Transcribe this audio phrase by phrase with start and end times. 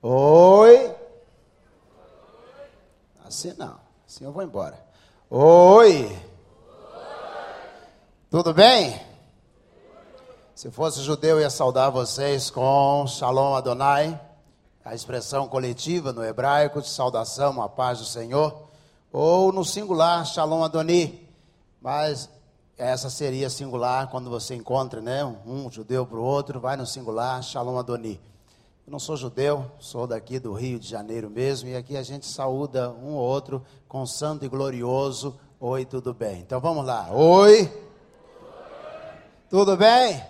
[0.00, 0.94] Oi.
[3.24, 3.80] Assim não.
[4.06, 4.78] Assim eu vou embora.
[5.28, 6.16] Oi.
[8.30, 9.00] Tudo bem?
[10.54, 14.20] Se fosse judeu, eu ia saudar vocês com Shalom Adonai,
[14.84, 18.68] a expressão coletiva no hebraico de saudação, a paz do Senhor,
[19.12, 21.28] ou no singular, Shalom Adoni,
[21.80, 22.28] mas
[22.76, 27.42] essa seria singular quando você encontra né, um judeu para o outro, vai no singular,
[27.42, 28.20] Shalom Adoni.
[28.88, 32.24] Eu não sou judeu, sou daqui do Rio de Janeiro mesmo, e aqui a gente
[32.24, 35.38] saúda um ou outro com santo e glorioso.
[35.60, 36.40] Oi, tudo bem?
[36.40, 37.10] Então vamos lá.
[37.12, 37.70] Oi.
[39.50, 40.24] Tudo bem?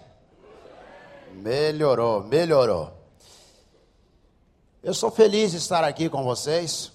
[1.34, 2.90] Melhorou, melhorou.
[4.82, 6.90] Eu sou feliz de estar aqui com vocês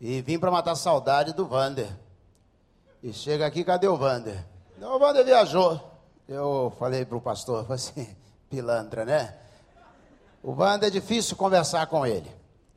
[0.00, 1.90] e vim para matar saudade do Vander.
[3.02, 4.46] E chega aqui, cadê o Vander?
[4.78, 5.80] Não, o Vander viajou.
[6.28, 8.16] Eu falei para o pastor, falei assim,
[8.48, 9.45] pilantra, né?
[10.46, 12.30] O Wander é difícil conversar com ele.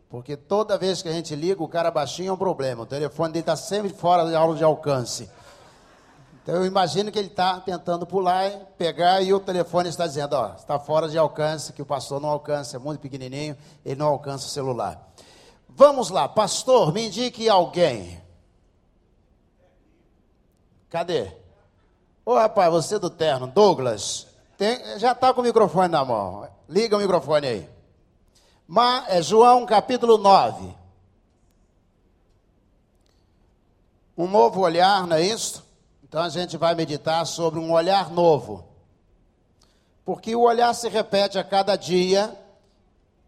[0.09, 2.81] Porque toda vez que a gente liga, o cara baixinho é um problema.
[2.81, 5.29] O telefone dele está sempre fora de aula de alcance.
[6.41, 10.33] Então eu imagino que ele está tentando pular, e pegar e o telefone está dizendo,
[10.33, 13.55] ó, está fora de alcance, que o pastor não alcança, é muito pequenininho,
[13.85, 15.07] ele não alcança o celular.
[15.69, 18.19] Vamos lá, pastor, me indique alguém.
[20.89, 21.31] Cadê?
[22.25, 24.28] Ô rapaz, você do terno, Douglas,
[24.59, 26.45] tem, já está com o microfone na mão.
[26.67, 27.69] Liga o microfone aí.
[28.67, 30.75] Ma, é João capítulo 9.
[34.17, 35.65] Um novo olhar, não é isso?
[36.03, 38.65] Então a gente vai meditar sobre um olhar novo.
[40.03, 42.37] Porque o olhar se repete a cada dia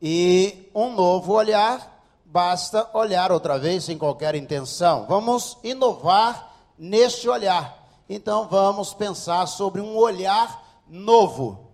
[0.02, 5.06] e um novo olhar basta olhar outra vez sem qualquer intenção.
[5.08, 7.78] Vamos inovar neste olhar.
[8.10, 10.71] Então vamos pensar sobre um olhar novo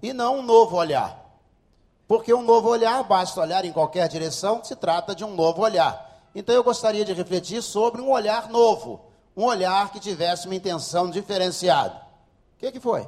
[0.01, 1.25] e não um novo olhar.
[2.07, 6.21] Porque um novo olhar, basta olhar em qualquer direção, se trata de um novo olhar.
[6.35, 9.01] Então eu gostaria de refletir sobre um olhar novo,
[9.35, 11.95] um olhar que tivesse uma intenção diferenciada.
[12.55, 13.07] O que, que foi?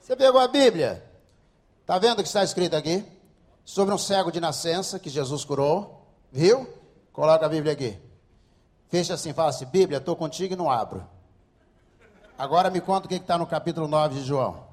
[0.00, 1.04] Você pegou a Bíblia?
[1.82, 3.04] Está vendo o que está escrito aqui?
[3.64, 6.06] Sobre um cego de nascença que Jesus curou.
[6.32, 6.66] Viu?
[7.12, 7.98] Coloca a Bíblia aqui.
[8.88, 11.06] Fecha assim, fala assim: Bíblia, estou contigo e não abro.
[12.42, 14.66] Agora me conta o que está no capítulo 9 de João.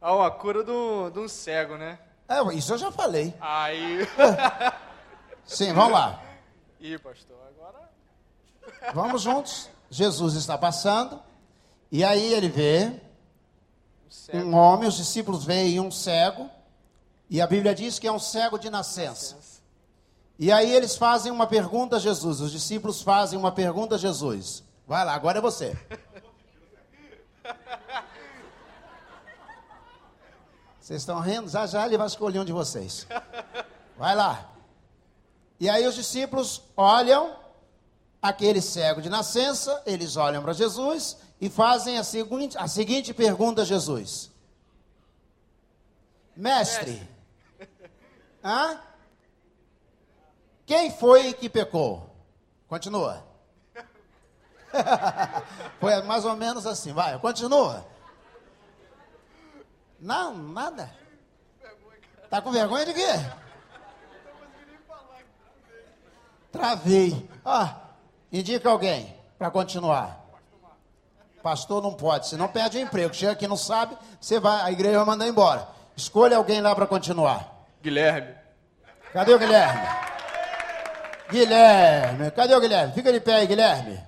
[0.00, 1.98] Ah, uma cura de um cego, né?
[2.28, 3.34] É, isso eu já falei.
[3.40, 4.06] Aí.
[5.44, 6.22] Sim, vamos lá.
[6.78, 7.90] Ih, pastor, agora.
[8.94, 9.68] Vamos juntos.
[9.90, 11.20] Jesus está passando.
[11.90, 12.92] E aí ele vê
[14.32, 16.48] um, um homem, os discípulos veem um cego.
[17.28, 19.36] E a Bíblia diz que é um cego de nascença.
[20.38, 22.40] E aí eles fazem uma pergunta a Jesus.
[22.40, 24.67] Os discípulos fazem uma pergunta a Jesus.
[24.88, 25.76] Vai lá, agora é você.
[30.80, 31.46] Vocês estão rindo?
[31.46, 33.06] Já já ele vai escolher um de vocês.
[33.98, 34.50] Vai lá.
[35.60, 37.36] E aí os discípulos olham
[38.22, 43.60] aquele cego de nascença, eles olham para Jesus e fazem a seguinte, a seguinte pergunta
[43.62, 44.30] a Jesus:
[46.34, 47.06] Mestre,
[48.42, 48.80] hã?
[50.64, 52.08] quem foi que pecou?
[52.66, 53.27] Continua.
[55.80, 57.86] Foi mais ou menos assim, vai, continua.
[60.00, 60.90] Não, nada.
[62.30, 63.08] Tá com vergonha de quê?
[66.52, 67.28] Travei.
[67.44, 67.76] Ah,
[68.32, 70.24] indica alguém para continuar.
[71.42, 73.14] Pastor não pode, senão perde o emprego.
[73.14, 75.68] Chega aqui não sabe, você vai, a igreja vai mandar embora.
[75.96, 77.66] Escolha alguém lá para continuar.
[77.82, 78.34] Guilherme.
[79.12, 79.88] Cadê o Guilherme?
[81.30, 82.92] Guilherme, cadê o Guilherme?
[82.92, 84.07] Fica de pé aí, Guilherme.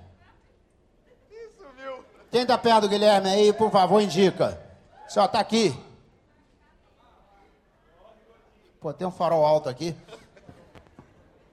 [2.31, 4.59] Quem está perto do Guilherme aí, por favor, indica.
[5.07, 5.77] Só está aqui.
[8.79, 9.95] Pô, tem um farol alto aqui.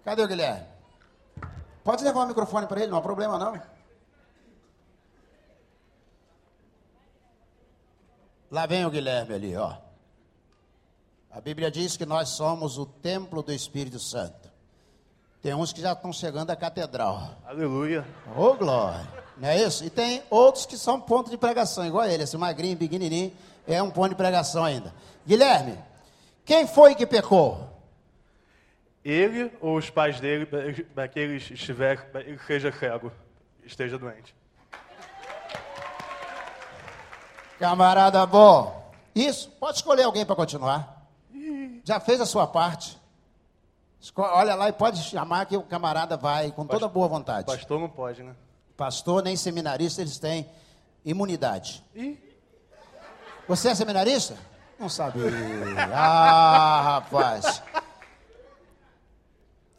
[0.05, 0.67] Cadê o Guilherme?
[1.83, 3.61] Pode levar o microfone para ele, não há problema não.
[8.51, 9.75] Lá vem o Guilherme ali, ó.
[11.31, 14.49] A Bíblia diz que nós somos o templo do Espírito Santo.
[15.43, 17.37] Tem uns que já estão chegando à catedral.
[17.45, 18.07] Aleluia.
[18.35, 19.28] Ô, oh, glória.
[19.39, 19.85] Não é isso?
[19.85, 23.33] E tem outros que são ponto de pregação, igual ele, esse magrinho, pequenininho,
[23.67, 24.93] é um ponto de pregação ainda.
[25.27, 25.79] Guilherme,
[26.45, 27.69] quem foi que pecou?
[29.05, 33.13] Ele ou os pais dele, para que ele estiver, ele seja cego,
[33.65, 34.35] esteja doente.
[37.59, 38.93] Camarada bom.
[39.15, 41.07] Isso, pode escolher alguém para continuar.
[41.85, 42.99] Já fez a sua parte.
[44.17, 47.47] Olha lá e pode chamar que o camarada vai com toda boa vontade.
[47.47, 48.35] Pastor não pode, né?
[48.79, 50.49] Pastor nem seminarista, eles têm
[51.05, 51.85] imunidade.
[53.49, 54.39] Você é seminarista?
[54.79, 55.25] Não sabia.
[55.93, 57.61] Ah, rapaz.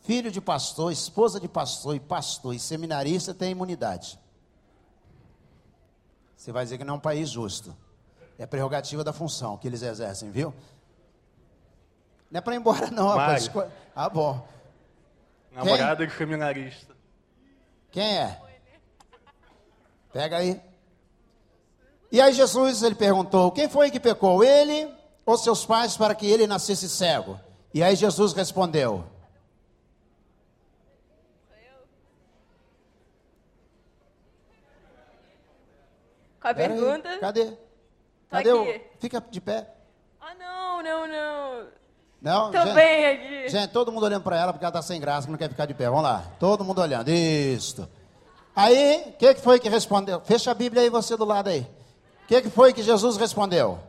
[0.02, 4.20] Filho de pastor, esposa de pastor e pastor e seminarista tem imunidade.
[6.36, 7.74] Você vai dizer que não é um país justo.
[8.38, 10.54] É prerrogativa da função que eles exercem, viu?
[12.30, 13.50] Não é para ir embora, não, rapaz.
[13.96, 14.46] Ah, bom.
[15.54, 16.94] Namorada de seminarista.
[17.92, 18.49] Quem é?
[20.12, 20.62] Pega aí.
[22.12, 24.44] E aí Jesus ele perguntou: quem foi que pecou?
[24.44, 24.92] Ele
[25.26, 27.40] ou seus pais para que ele nascesse cego?
[27.74, 29.06] E aí Jesus respondeu:
[36.40, 37.18] Qual a Pera aí, pergunta?
[37.20, 37.54] Cadê?
[38.30, 38.82] Cadê o.
[39.00, 39.68] Fica de pé.
[40.22, 41.68] Ah, não, não, não.
[42.22, 43.50] Não, Tô gente, bem aqui.
[43.50, 45.66] gente, todo mundo olhando para ela porque ela está sem graça, que não quer ficar
[45.66, 45.86] de pé.
[45.88, 47.10] Vamos lá, todo mundo olhando.
[47.10, 47.88] Isso.
[48.62, 50.20] Aí, o que, que foi que respondeu?
[50.20, 51.62] Fecha a Bíblia aí, você do lado aí.
[51.62, 53.80] O que, que foi que Jesus respondeu?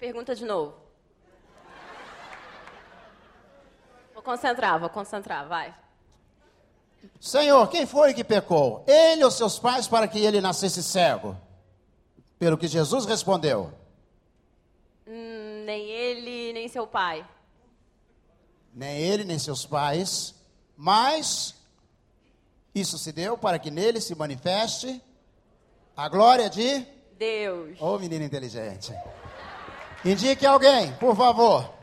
[0.00, 0.74] Pergunta de novo.
[4.12, 5.72] Vou concentrar, vou concentrar, vai.
[7.20, 8.82] Senhor, quem foi que pecou?
[8.84, 11.36] Ele ou seus pais para que ele nascesse cego?
[12.36, 13.72] Pelo que Jesus respondeu.
[15.06, 17.24] Hum, nem ele, nem seu pai.
[18.74, 20.34] Nem ele, nem seus pais,
[20.76, 21.57] mas
[22.80, 25.02] isso se deu para que nele se manifeste
[25.96, 26.86] a glória de.
[27.18, 27.80] Deus.
[27.80, 28.92] Ô menino inteligente.
[30.04, 31.78] Indique alguém, por favor.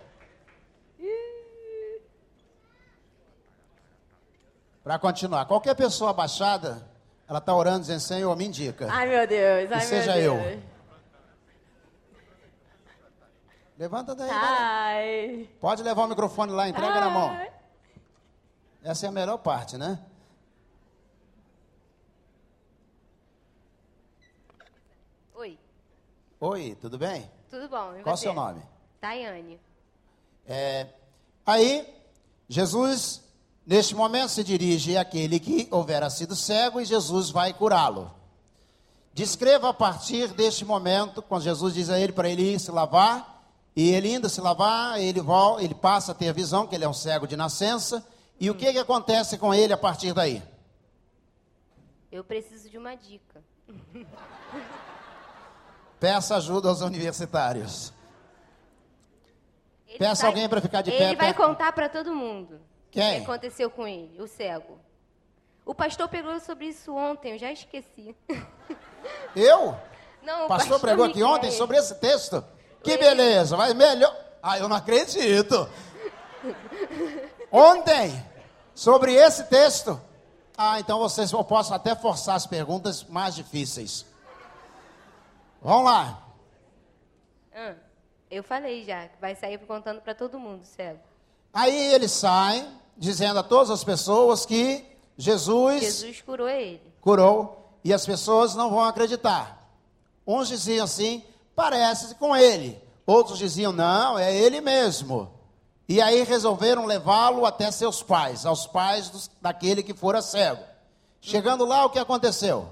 [4.84, 6.88] Para continuar, qualquer pessoa abaixada,
[7.28, 8.88] ela está orando dizendo: Senhor, me indica.
[8.92, 10.44] Ai, meu Deus, ai, seja meu eu.
[10.44, 10.64] Deus.
[13.78, 14.30] Levanta daí.
[14.32, 15.50] Ai.
[15.60, 17.30] Pode levar o microfone lá, entrega na mão.
[17.30, 17.52] Ai.
[18.84, 20.00] Essa é a melhor parte, né?
[25.34, 25.58] Oi,
[26.40, 27.30] Oi, tudo bem?
[27.50, 27.96] tudo bom?
[27.98, 28.62] E Qual o seu nome?
[29.00, 29.60] Tayane.
[30.46, 30.88] É,
[31.46, 31.88] aí,
[32.50, 33.24] Jesus,
[33.66, 38.12] neste momento, se dirige àquele que houvera sido cego e Jesus vai curá-lo.
[39.14, 43.34] Descreva a partir deste momento, quando Jesus diz a ele para ele ir se lavar,
[43.74, 46.90] e ele indo se lavar, ele, volta, ele passa a ter visão, que ele é
[46.90, 48.06] um cego de nascença,
[48.38, 50.44] e o que, que acontece com ele a partir daí?
[52.12, 53.42] Eu preciso de uma dica.
[56.00, 57.94] Peça ajuda aos universitários.
[59.88, 61.06] Ele Peça vai- alguém para ficar de ele pé.
[61.06, 62.60] Ele vai perto- contar para todo mundo.
[62.92, 63.14] Quem?
[63.14, 64.80] O que aconteceu com ele, o cego.
[65.66, 68.16] O pastor pregou sobre isso ontem, eu já esqueci.
[69.36, 69.78] Eu?
[70.24, 72.44] Não, O pastor pregou aqui ontem sobre esse texto.
[72.84, 74.16] Que Ele- beleza, mas melhor.
[74.42, 75.70] Ah, eu não acredito.
[77.52, 78.24] Ontem,
[78.74, 80.00] sobre esse texto.
[80.58, 84.06] Ah, então vocês eu posso até forçar as perguntas mais difíceis.
[85.66, 86.22] Vamos lá.
[87.56, 87.74] Ah,
[88.30, 91.00] eu falei já, que vai sair contando para todo mundo, cego.
[91.52, 94.86] Aí ele sai, dizendo a todas as pessoas que
[95.18, 96.80] Jesus, Jesus curou ele.
[97.02, 99.68] curou e as pessoas não vão acreditar.
[100.28, 101.24] Uns diziam assim,
[101.56, 102.80] parece com ele.
[103.04, 105.32] Outros diziam, não, é ele mesmo.
[105.90, 110.64] E aí resolveram levá-lo até seus pais, aos pais dos- daquele que fora cego.
[111.20, 112.70] Chegando lá, o que aconteceu?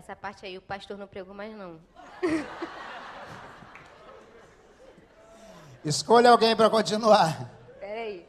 [0.00, 1.78] Essa parte aí o pastor não pregou mais não.
[5.84, 7.50] Escolha alguém para continuar.
[7.78, 8.26] Peraí.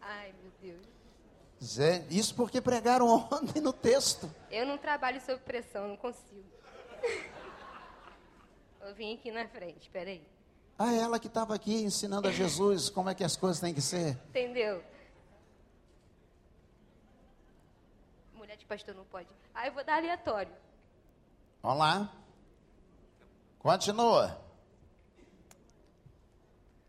[0.00, 0.80] Ai, meu Deus.
[1.62, 4.34] Zé, Isso porque pregaram ontem no texto.
[4.50, 6.42] Eu não trabalho sob pressão, não consigo.
[8.80, 10.26] Eu vim aqui na frente, peraí.
[10.78, 13.82] Ah, ela que estava aqui ensinando a Jesus como é que as coisas têm que
[13.82, 14.18] ser.
[14.30, 14.82] Entendeu?
[18.56, 19.28] De pastor não pode.
[19.54, 20.52] Ah, eu vou dar aleatório.
[21.62, 22.12] Vamos lá.
[23.58, 24.38] Continua.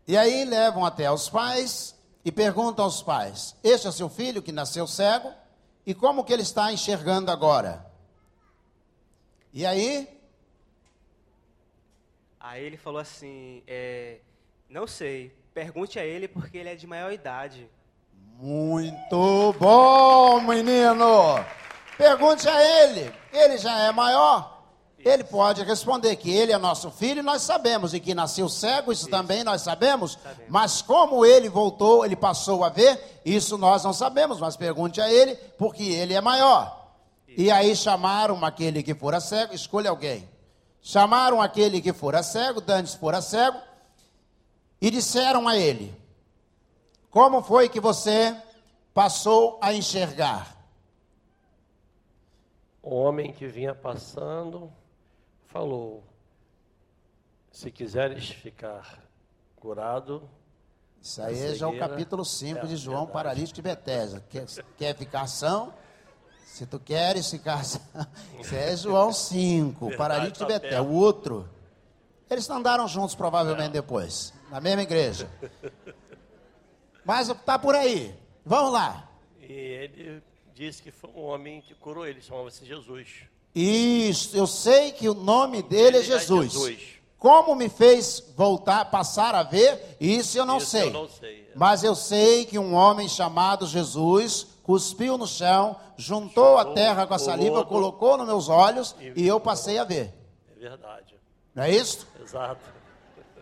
[0.06, 4.52] E aí levam até os pais e perguntam aos pais: Este é seu filho que
[4.52, 5.32] nasceu cego?
[5.86, 7.86] E como que ele está enxergando agora?
[9.52, 10.08] E aí,
[12.40, 14.18] Aí ele falou assim, é,
[14.68, 17.70] não sei, pergunte a ele porque ele é de maior idade.
[18.38, 21.42] muito bom, menino.
[21.96, 23.12] Pergunte a ele.
[23.32, 24.54] Ele já é maior.
[25.04, 29.06] Ele pode responder que ele é nosso filho, nós sabemos, e que nasceu cego, isso,
[29.08, 30.18] também nós sabemos.
[30.22, 30.48] Sabemos.
[30.48, 35.12] Mas como ele voltou, ele passou a ver, isso nós não sabemos, mas pergunte a
[35.12, 36.84] ele, porque ele é maior.
[37.28, 40.26] E aí chamaram aquele que fora cego, escolha alguém.
[40.80, 43.58] Chamaram aquele que fora cego, Dantes fora cego,
[44.80, 45.94] e disseram a ele:
[47.10, 48.34] Como foi que você
[48.94, 50.53] passou a enxergar?
[52.86, 54.70] O homem que vinha passando
[55.46, 56.04] falou:
[57.50, 59.02] Se quiseres ficar
[59.56, 60.28] curado,
[61.00, 63.12] Isso aí A já é o cegueira capítulo 5 é de João verdade.
[63.14, 64.22] Paralítico de Betesda.
[64.28, 64.44] Quer,
[64.76, 65.72] quer ficar são?
[66.44, 67.80] Se tu queres ficar são,
[68.38, 70.82] isso é João 5, Verdade, Paralítico de Betesda.
[70.82, 71.48] O outro.
[72.28, 75.26] Eles andaram juntos provavelmente depois, na mesma igreja.
[77.02, 78.14] Mas tá por aí.
[78.44, 79.08] Vamos lá.
[79.40, 80.22] e ele
[80.54, 83.08] disse que foi um homem que curou ele, chamava-se Jesus.
[83.54, 86.52] Isso, eu sei que o nome dele é Ele é Jesus.
[86.52, 86.82] Jesus.
[87.18, 90.88] Como me fez voltar, passar a ver, isso eu não Isso sei.
[90.88, 91.50] eu não sei.
[91.56, 97.06] Mas eu sei que um homem chamado Jesus cuspiu no chão, juntou a Juntou terra
[97.06, 100.12] com a saliva, colocou nos meus olhos E- e eu passei a ver.
[100.54, 101.14] É verdade.
[101.54, 102.06] Não é isso?
[102.22, 102.60] Exato.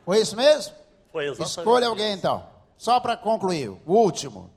[0.05, 0.75] Foi isso mesmo?
[1.11, 2.19] Foi exatamente Escolha alguém isso.
[2.19, 2.47] então.
[2.77, 4.51] Só para concluir, o último.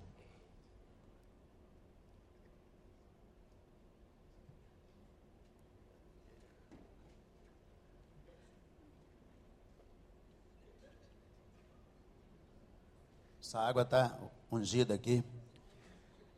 [13.56, 14.14] Essa água está
[14.52, 15.24] ungida aqui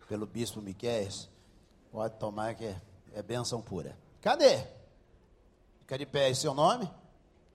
[0.08, 1.28] pelo bispo Miquéias.
[1.92, 2.80] Pode tomar que é,
[3.12, 3.98] é bênção pura.
[4.22, 4.64] Cadê?
[5.80, 6.88] Fica de pé, seu nome?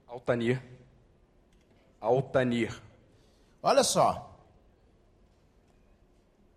[0.09, 0.61] Altanir.
[2.01, 2.83] Altanir.
[3.63, 4.37] Olha só.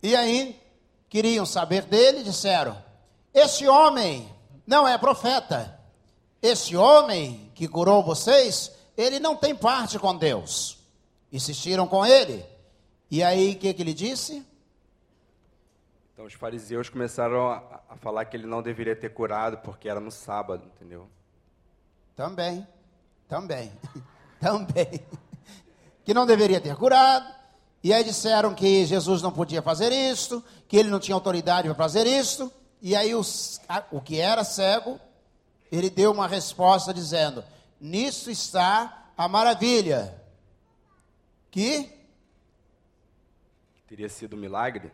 [0.02, 0.60] E aí,
[1.08, 2.76] queriam saber dele, disseram:
[3.32, 4.28] Esse homem
[4.66, 5.80] não é profeta.
[6.42, 10.80] Esse homem que curou vocês, ele não tem parte com Deus.
[11.32, 12.55] Insistiram com ele.
[13.10, 14.46] E aí, o que, que ele disse?
[16.14, 20.00] Então os fariseus começaram a, a falar que ele não deveria ter curado porque era
[20.00, 21.08] no sábado, entendeu?
[22.16, 22.66] Também,
[23.28, 23.72] também,
[24.40, 25.06] também.
[26.04, 27.34] Que não deveria ter curado.
[27.84, 31.76] E aí disseram que Jesus não podia fazer isto, que ele não tinha autoridade para
[31.76, 32.52] fazer isto.
[32.82, 35.00] E aí os- a- o que era cego,
[35.72, 37.44] ele deu uma resposta dizendo:
[37.80, 40.16] Nisso está a maravilha.
[41.52, 41.92] Que?
[43.96, 44.92] Teria sido um milagre?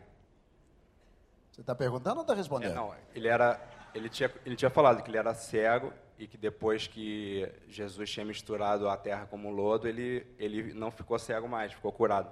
[1.50, 2.72] Você está perguntando ou está É, respondendo?
[2.72, 3.60] não, ele era,
[3.92, 8.24] ele tinha, ele tinha falado que ele era cego e que depois que Jesus tinha
[8.24, 12.30] misturado a terra como lodo, ele, ele não ficou cego mais, ficou curado.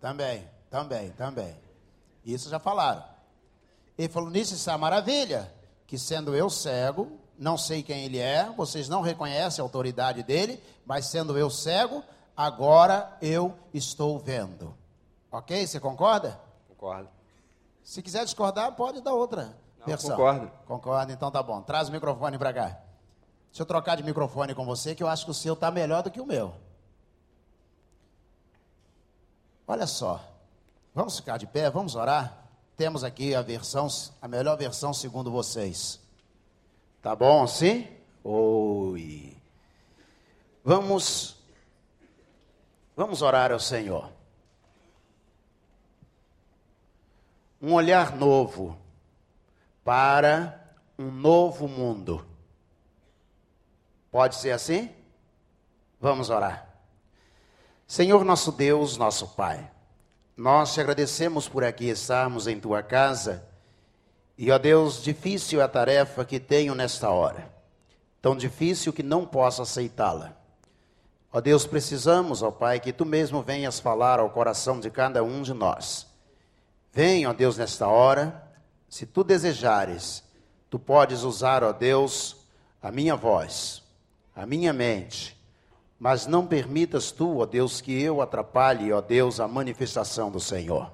[0.00, 1.56] Também, também, também.
[2.24, 3.04] Isso já falaram.
[3.96, 5.48] Ele falou: Nisso está a maravilha,
[5.86, 10.60] que sendo eu cego, não sei quem ele é, vocês não reconhecem a autoridade dele,
[10.84, 12.02] mas sendo eu cego,
[12.36, 14.76] agora eu estou vendo.
[15.30, 15.66] Ok?
[15.66, 16.40] Você concorda?
[16.68, 17.08] Concordo.
[17.82, 20.10] Se quiser discordar, pode dar outra Não, versão.
[20.10, 20.50] concordo.
[20.66, 21.62] Concorda, então tá bom.
[21.62, 22.78] Traz o microfone para cá.
[23.50, 26.02] Deixa eu trocar de microfone com você, que eu acho que o seu está melhor
[26.02, 26.54] do que o meu.
[29.66, 30.20] Olha só.
[30.94, 32.44] Vamos ficar de pé, vamos orar?
[32.76, 33.88] Temos aqui a versão,
[34.20, 36.00] a melhor versão segundo vocês.
[37.02, 37.88] Tá bom assim?
[38.22, 39.36] Oi.
[40.64, 41.38] Vamos
[42.98, 44.10] Vamos orar ao Senhor.
[47.60, 48.78] Um olhar novo
[49.84, 52.24] para um novo mundo.
[54.10, 54.90] Pode ser assim?
[56.00, 56.68] Vamos orar.
[57.86, 59.70] Senhor nosso Deus, nosso Pai,
[60.36, 63.44] nós te agradecemos por aqui estarmos em tua casa.
[64.36, 67.50] E, ó Deus, difícil é a tarefa que tenho nesta hora.
[68.22, 70.36] Tão difícil que não posso aceitá-la.
[71.32, 75.42] Ó Deus, precisamos, ó Pai, que tu mesmo venhas falar ao coração de cada um
[75.42, 76.06] de nós.
[76.98, 78.42] Vem, ó Deus, nesta hora,
[78.88, 80.24] se tu desejares,
[80.68, 82.38] tu podes usar, ó Deus,
[82.82, 83.84] a minha voz,
[84.34, 85.40] a minha mente,
[85.96, 90.90] mas não permitas tu, ó Deus, que eu atrapalhe, ó Deus, a manifestação do Senhor.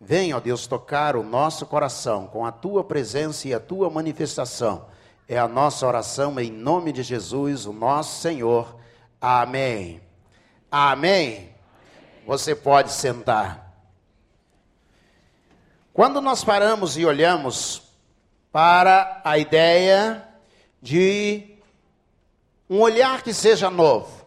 [0.00, 4.86] Vem, ó Deus, tocar o nosso coração com a tua presença e a tua manifestação.
[5.28, 8.74] É a nossa oração em nome de Jesus, o nosso Senhor.
[9.20, 10.00] Amém.
[10.68, 11.50] Amém.
[12.26, 13.67] Você pode sentar.
[15.98, 17.82] Quando nós paramos e olhamos
[18.52, 20.24] para a ideia
[20.80, 21.56] de
[22.70, 24.24] um olhar que seja novo,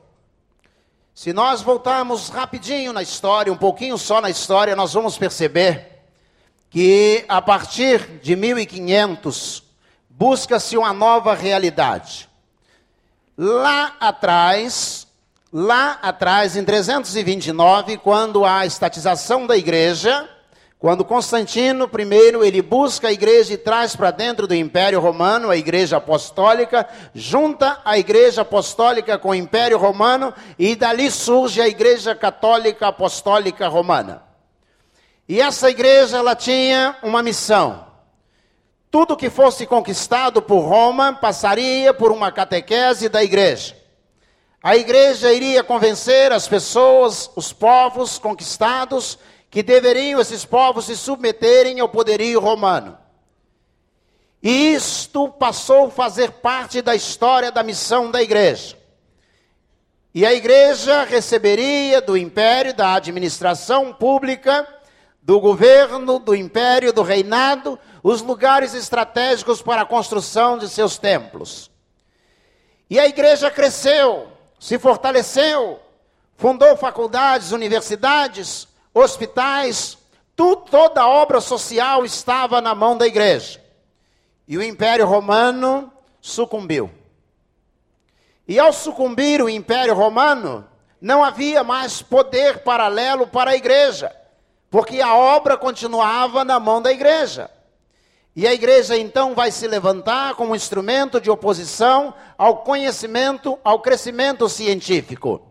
[1.15, 6.01] se nós voltarmos rapidinho na história, um pouquinho só na história, nós vamos perceber
[6.69, 9.63] que a partir de 1500
[10.09, 12.27] busca-se uma nova realidade.
[13.37, 15.07] Lá atrás,
[15.53, 20.29] lá atrás, em 329, quando há a estatização da igreja,
[20.81, 25.55] quando Constantino I ele busca a igreja e traz para dentro do Império Romano a
[25.55, 32.15] igreja apostólica, junta a igreja apostólica com o Império Romano e dali surge a igreja
[32.15, 34.23] católica apostólica romana.
[35.29, 37.85] E essa igreja ela tinha uma missão.
[38.89, 43.77] Tudo que fosse conquistado por Roma passaria por uma catequese da igreja.
[44.63, 49.19] A igreja iria convencer as pessoas, os povos conquistados,
[49.51, 52.97] que deveriam esses povos se submeterem ao poderio romano.
[54.41, 58.77] E isto passou a fazer parte da história da missão da igreja.
[60.15, 64.65] E a igreja receberia do império, da administração pública,
[65.21, 71.69] do governo, do império, do reinado, os lugares estratégicos para a construção de seus templos.
[72.89, 75.79] E a igreja cresceu, se fortaleceu,
[76.35, 79.97] fundou faculdades, universidades, hospitais,
[80.35, 83.61] tudo, toda obra social estava na mão da igreja.
[84.47, 86.89] E o Império Romano sucumbiu.
[88.47, 90.67] E ao sucumbir o Império Romano,
[90.99, 94.15] não havia mais poder paralelo para a igreja,
[94.69, 97.49] porque a obra continuava na mão da igreja.
[98.35, 104.47] E a igreja então vai se levantar como instrumento de oposição ao conhecimento, ao crescimento
[104.47, 105.50] científico.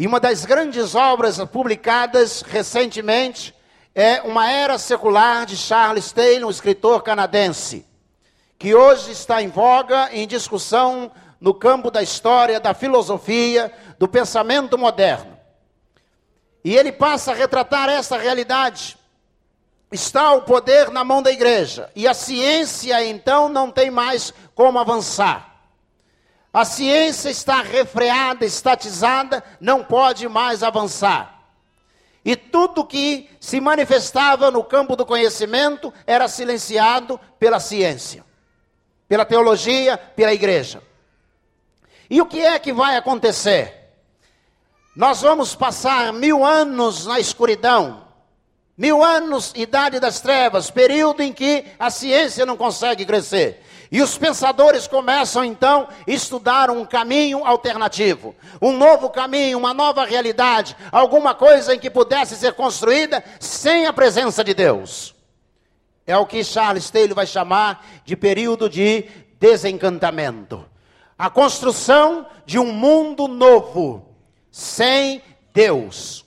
[0.00, 3.54] E uma das grandes obras publicadas recentemente
[3.94, 7.86] é Uma Era Secular de Charles Taylor, um escritor canadense,
[8.58, 14.78] que hoje está em voga em discussão no campo da história, da filosofia, do pensamento
[14.78, 15.36] moderno.
[16.64, 18.96] E ele passa a retratar essa realidade
[19.92, 21.90] está o poder na mão da igreja.
[21.94, 25.49] E a ciência, então, não tem mais como avançar.
[26.52, 31.38] A ciência está refreada, estatizada, não pode mais avançar.
[32.24, 38.24] E tudo que se manifestava no campo do conhecimento era silenciado pela ciência,
[39.08, 40.82] pela teologia, pela igreja.
[42.08, 43.92] E o que é que vai acontecer?
[44.96, 48.10] Nós vamos passar mil anos na escuridão,
[48.80, 53.62] Mil anos, idade das trevas, período em que a ciência não consegue crescer.
[53.92, 60.04] E os pensadores começam então a estudar um caminho alternativo, um novo caminho, uma nova
[60.04, 65.12] realidade, alguma coisa em que pudesse ser construída sem a presença de Deus.
[66.06, 69.08] É o que Charles Taylor vai chamar de período de
[69.40, 70.64] desencantamento.
[71.18, 74.14] A construção de um mundo novo,
[74.52, 75.20] sem
[75.52, 76.24] Deus.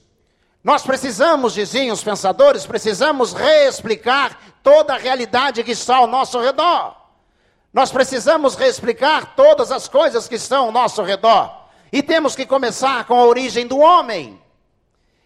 [0.62, 7.03] Nós precisamos, diziam os pensadores, precisamos reexplicar toda a realidade que está ao nosso redor.
[7.74, 11.52] Nós precisamos reexplicar todas as coisas que estão ao nosso redor.
[11.92, 14.40] E temos que começar com a origem do homem.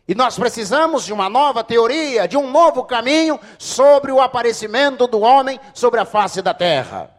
[0.08, 5.20] E nós precisamos de uma nova teoria, de um novo caminho sobre o aparecimento do
[5.20, 7.12] homem sobre a face da terra.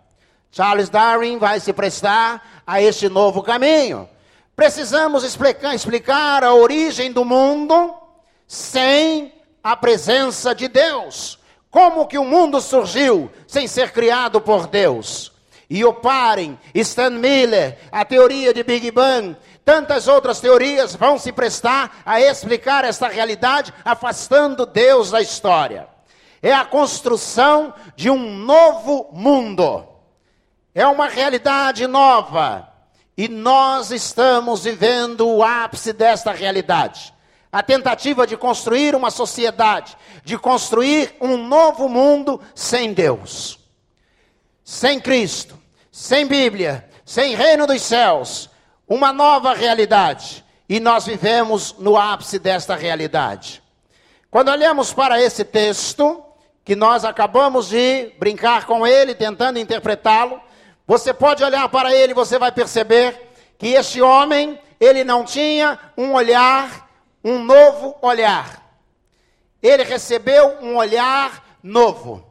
[0.51, 4.09] Charles Darwin vai se prestar a este novo caminho.
[4.57, 7.95] Precisamos explicar, explicar a origem do mundo
[8.47, 11.39] sem a presença de Deus.
[11.71, 15.33] Como que o mundo surgiu sem ser criado por Deus?
[15.69, 21.31] E o Parem, Stan Miller, a teoria de Big Bang, tantas outras teorias vão se
[21.31, 25.87] prestar a explicar esta realidade, afastando Deus da história.
[26.43, 29.87] É a construção de um novo mundo.
[30.75, 32.67] É uma realidade nova.
[33.15, 37.13] E nós estamos vivendo o ápice desta realidade
[37.51, 43.59] a tentativa de construir uma sociedade, de construir um novo mundo sem Deus,
[44.63, 45.59] sem Cristo,
[45.91, 48.51] sem Bíblia, sem reino dos céus,
[48.87, 50.45] uma nova realidade.
[50.69, 53.63] E nós vivemos no ápice desta realidade.
[54.31, 56.23] Quando olhamos para esse texto,
[56.63, 60.39] que nós acabamos de brincar com ele, tentando interpretá-lo,
[60.87, 65.79] você pode olhar para ele e você vai perceber que este homem, ele não tinha
[65.97, 66.88] um olhar
[67.23, 68.65] um novo olhar.
[69.63, 72.25] Ele recebeu um olhar novo.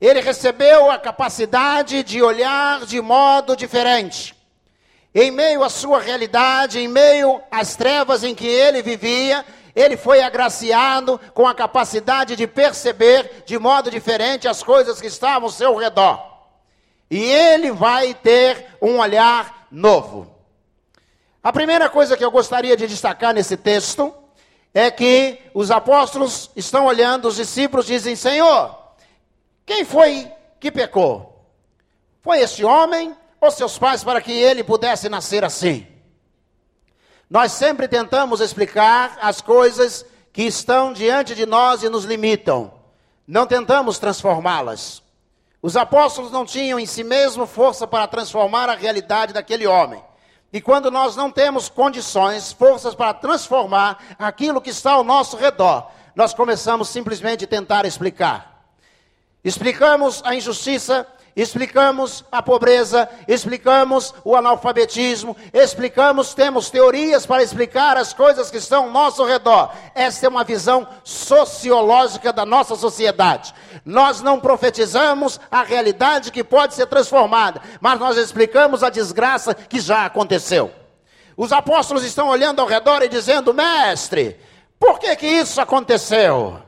[0.00, 4.34] Ele recebeu a capacidade de olhar de modo diferente.
[5.14, 10.22] Em meio à sua realidade, em meio às trevas em que ele vivia, ele foi
[10.22, 15.74] agraciado com a capacidade de perceber de modo diferente as coisas que estavam ao seu
[15.74, 16.20] redor.
[17.10, 20.37] E ele vai ter um olhar novo.
[21.42, 24.12] A primeira coisa que eu gostaria de destacar nesse texto
[24.74, 28.76] é que os apóstolos estão olhando, os discípulos dizem: Senhor,
[29.64, 31.46] quem foi que pecou?
[32.22, 35.86] Foi este homem ou seus pais para que ele pudesse nascer assim?
[37.30, 42.72] Nós sempre tentamos explicar as coisas que estão diante de nós e nos limitam.
[43.26, 45.02] Não tentamos transformá-las.
[45.60, 50.02] Os apóstolos não tinham em si mesmo força para transformar a realidade daquele homem.
[50.52, 55.90] E quando nós não temos condições, forças para transformar aquilo que está ao nosso redor,
[56.14, 58.64] nós começamos simplesmente a tentar explicar.
[59.44, 61.06] Explicamos a injustiça
[61.40, 68.86] explicamos a pobreza, explicamos o analfabetismo, explicamos, temos teorias para explicar as coisas que estão
[68.86, 69.72] ao nosso redor.
[69.94, 73.54] Essa é uma visão sociológica da nossa sociedade.
[73.84, 79.78] Nós não profetizamos a realidade que pode ser transformada, mas nós explicamos a desgraça que
[79.78, 80.72] já aconteceu.
[81.36, 84.40] Os apóstolos estão olhando ao redor e dizendo: Mestre,
[84.76, 86.60] por que, que isso aconteceu?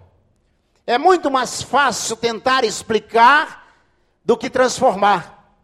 [0.87, 3.60] É muito mais fácil tentar explicar
[4.25, 5.55] do que transformar.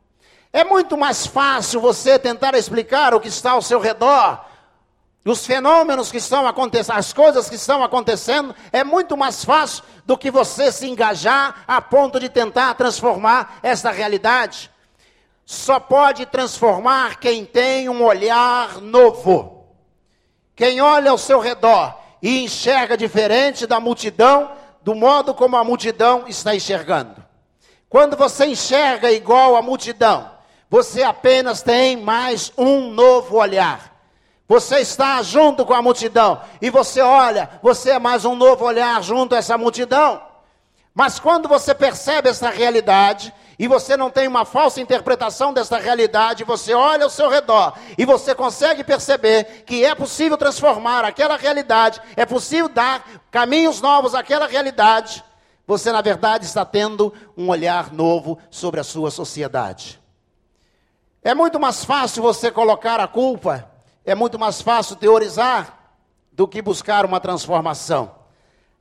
[0.52, 4.44] É muito mais fácil você tentar explicar o que está ao seu redor,
[5.24, 10.16] os fenômenos que estão acontecendo, as coisas que estão acontecendo, é muito mais fácil do
[10.16, 14.70] que você se engajar a ponto de tentar transformar essa realidade.
[15.44, 19.66] Só pode transformar quem tem um olhar novo.
[20.54, 26.24] Quem olha ao seu redor e enxerga diferente da multidão, do modo como a multidão
[26.28, 27.25] está enxergando.
[27.96, 30.30] Quando você enxerga igual à multidão,
[30.68, 33.90] você apenas tem mais um novo olhar.
[34.46, 39.02] Você está junto com a multidão e você olha, você é mais um novo olhar
[39.02, 40.20] junto a essa multidão.
[40.94, 46.44] Mas quando você percebe essa realidade e você não tem uma falsa interpretação dessa realidade,
[46.44, 52.02] você olha ao seu redor e você consegue perceber que é possível transformar aquela realidade,
[52.14, 55.24] é possível dar caminhos novos àquela realidade.
[55.66, 60.00] Você, na verdade, está tendo um olhar novo sobre a sua sociedade.
[61.22, 63.70] É muito mais fácil você colocar a culpa
[64.06, 65.76] é muito mais fácil teorizar
[66.30, 68.14] do que buscar uma transformação.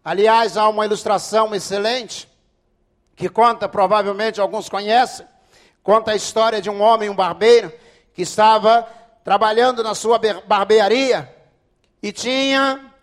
[0.04, 2.30] Aliás, há uma ilustração excelente
[3.16, 5.26] que conta, provavelmente alguns conhecem,
[5.82, 7.74] conta a história de um homem, um barbeiro,
[8.14, 8.88] que estava
[9.24, 11.34] trabalhando na sua barbearia
[12.04, 12.94] e tinha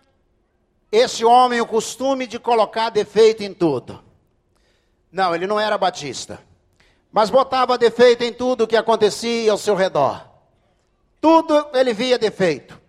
[0.95, 4.03] esse homem o costume de colocar defeito em tudo.
[5.11, 6.39] Não, ele não era batista,
[7.11, 10.23] mas botava defeito em tudo que acontecia ao seu redor.
[11.19, 12.79] Tudo ele via defeito.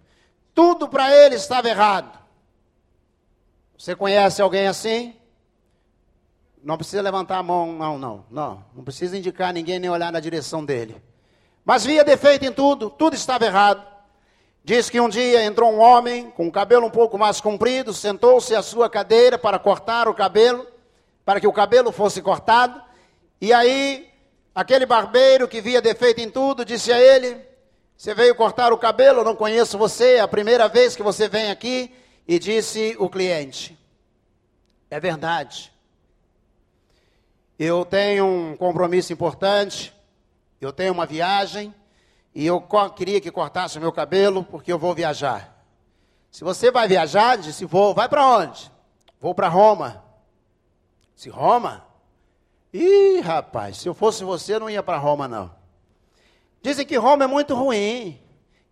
[0.54, 2.18] Tudo para ele estava errado.
[3.78, 5.16] Você conhece alguém assim?
[6.62, 8.64] Não precisa levantar a mão, não, não, não.
[8.74, 11.02] Não precisa indicar ninguém nem olhar na direção dele.
[11.64, 13.93] Mas via defeito em tudo, tudo estava errado.
[14.64, 18.54] Diz que um dia entrou um homem com o cabelo um pouco mais comprido, sentou-se
[18.54, 20.66] à sua cadeira para cortar o cabelo,
[21.22, 22.82] para que o cabelo fosse cortado.
[23.38, 24.10] E aí,
[24.54, 27.38] aquele barbeiro que via defeito em tudo, disse a ele:
[27.96, 31.28] você veio cortar o cabelo, eu não conheço você, é a primeira vez que você
[31.28, 31.94] vem aqui.
[32.26, 33.78] E disse o cliente:
[34.90, 35.72] É verdade.
[37.58, 39.94] Eu tenho um compromisso importante,
[40.60, 41.72] eu tenho uma viagem,
[42.34, 42.60] e eu
[42.96, 45.54] queria que cortasse o meu cabelo, porque eu vou viajar.
[46.30, 48.72] Se você vai viajar, disse: Vou, vai para onde?
[49.20, 50.02] Vou para Roma.
[51.14, 51.86] Se Roma?
[52.72, 55.54] Ih, rapaz, se eu fosse você, eu não ia para Roma, não.
[56.60, 58.20] Dizem que Roma é muito ruim,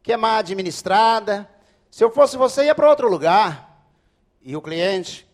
[0.02, 1.48] que é mal administrada.
[1.88, 3.86] Se eu fosse você, ia para outro lugar.
[4.42, 5.24] E o cliente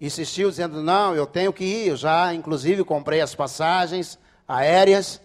[0.00, 1.88] insistiu, dizendo: Não, eu tenho que ir.
[1.88, 5.20] Eu já, inclusive, comprei as passagens aéreas.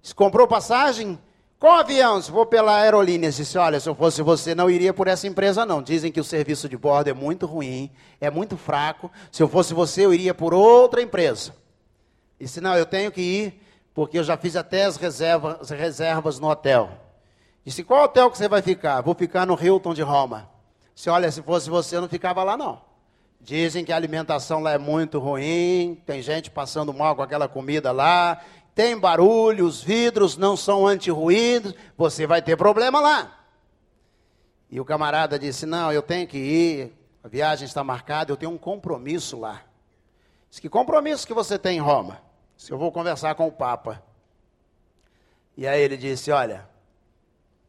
[0.00, 1.18] Se comprou passagem?
[1.58, 2.20] Qual avião?
[2.20, 3.30] Se vou pela aerolínea.
[3.30, 5.82] Disse: Olha, se eu fosse você, não iria por essa empresa, não.
[5.82, 7.90] Dizem que o serviço de bordo é muito ruim,
[8.20, 9.10] é muito fraco.
[9.32, 11.54] Se eu fosse você, eu iria por outra empresa.
[12.38, 13.66] Disse: Não, eu tenho que ir
[13.96, 16.90] porque eu já fiz até as reservas, as reservas no hotel.
[17.64, 19.00] Disse, qual hotel que você vai ficar?
[19.00, 20.50] Vou ficar no Hilton de Roma.
[20.94, 22.82] Se olha, se fosse você, eu não ficava lá não.
[23.40, 27.90] Dizem que a alimentação lá é muito ruim, tem gente passando mal com aquela comida
[27.90, 28.38] lá,
[28.76, 33.44] tem barulho, os vidros não são anti-ruídos, você vai ter problema lá.
[34.70, 36.92] E o camarada disse, não, eu tenho que ir,
[37.24, 39.64] a viagem está marcada, eu tenho um compromisso lá.
[40.48, 42.24] Disse, que compromisso que você tem em Roma?
[42.56, 44.02] se eu vou conversar com o Papa.
[45.56, 46.68] E aí ele disse: Olha,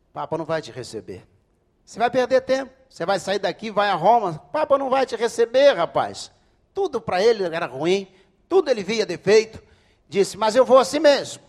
[0.09, 1.27] o Papa não vai te receber.
[1.83, 2.71] Você vai perder tempo.
[2.89, 4.31] Você vai sair daqui, vai a Roma.
[4.31, 6.31] O Papa não vai te receber, rapaz.
[6.73, 8.07] Tudo para ele era ruim,
[8.47, 9.61] tudo ele via defeito.
[10.07, 11.43] Disse: Mas eu vou assim mesmo.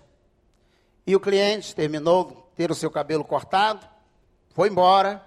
[1.06, 3.86] E o cliente terminou ter o seu cabelo cortado,
[4.54, 5.26] foi embora.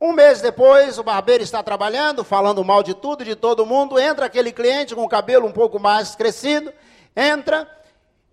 [0.00, 3.98] Um mês depois, o barbeiro está trabalhando, falando mal de tudo e de todo mundo.
[3.98, 6.72] Entra aquele cliente com o cabelo um pouco mais crescido
[7.16, 7.68] entra,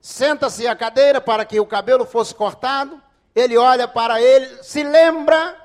[0.01, 3.01] senta-se à cadeira para que o cabelo fosse cortado.
[3.35, 5.55] Ele olha para ele, se lembra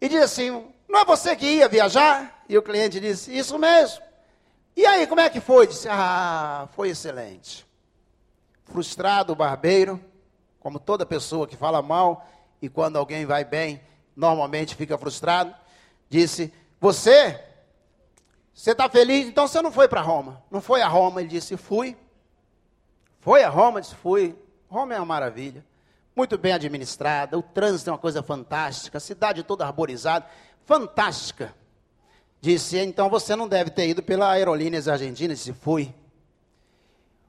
[0.00, 2.42] e diz assim: Não é você que ia viajar?
[2.48, 4.02] E o cliente disse: Isso mesmo.
[4.76, 5.66] E aí, como é que foi?
[5.66, 7.66] Disse: Ah, foi excelente.
[8.70, 10.02] Frustrado barbeiro,
[10.60, 12.26] como toda pessoa que fala mal,
[12.60, 13.80] e quando alguém vai bem,
[14.14, 15.54] normalmente fica frustrado,
[16.08, 17.44] disse: Você?
[18.52, 19.26] Você está feliz?
[19.26, 20.42] Então você não foi para Roma.
[20.50, 21.20] Não foi a Roma.
[21.20, 21.96] Ele disse: Fui.
[23.20, 23.80] Foi a Roma?
[23.80, 24.36] Disse, fui.
[24.68, 25.64] Roma é uma maravilha.
[26.14, 30.26] Muito bem administrada, o trânsito é uma coisa fantástica, a cidade toda arborizada,
[30.64, 31.54] fantástica.
[32.40, 35.34] Disse, então você não deve ter ido pela Aerolíneas Argentina.
[35.34, 35.94] Disse, fui.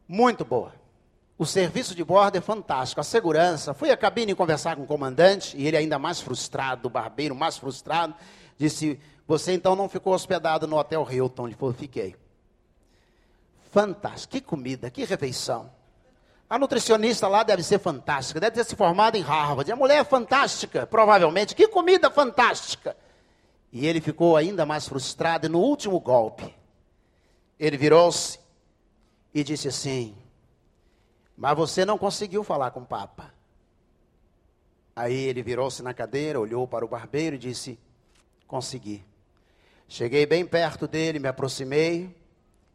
[0.07, 0.73] Muito boa.
[1.39, 3.73] O serviço de bordo é fantástico, a segurança.
[3.73, 7.57] Fui à cabine conversar com o comandante, e ele ainda mais frustrado, o barbeiro mais
[7.57, 8.13] frustrado,
[8.57, 11.49] disse, você então não ficou hospedado no Hotel Hilton?
[11.53, 12.13] Falou, fiquei.
[13.71, 15.71] Fantástico, que comida, que refeição.
[16.49, 19.71] A nutricionista lá deve ser fantástica, deve ter se formado em Harvard.
[19.71, 21.55] A mulher é fantástica, provavelmente.
[21.55, 22.97] Que comida fantástica.
[23.71, 25.45] E ele ficou ainda mais frustrado.
[25.45, 26.53] E no último golpe,
[27.57, 28.39] ele virou-se
[29.33, 30.17] e disse assim:
[31.39, 33.33] Mas você não conseguiu falar com o Papa.
[34.93, 37.79] Aí ele virou-se na cadeira, olhou para o barbeiro e disse:
[38.45, 39.05] Consegui.
[39.87, 42.13] Cheguei bem perto dele, me aproximei.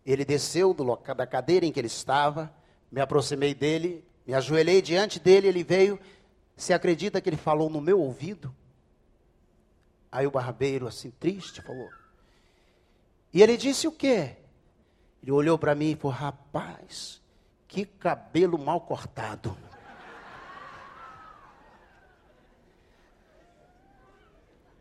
[0.07, 0.75] Ele desceu
[1.15, 2.51] da cadeira em que ele estava
[2.91, 6.01] me aproximei dele, me ajoelhei diante dele, ele veio.
[6.57, 8.55] Você acredita que ele falou no meu ouvido?
[10.11, 11.91] Aí o barbeiro, assim, triste, falou.
[13.31, 14.37] E ele disse o quê?
[15.23, 17.21] Ele olhou para mim e falou: Rapaz,
[17.75, 19.57] que cabelo mal cortado.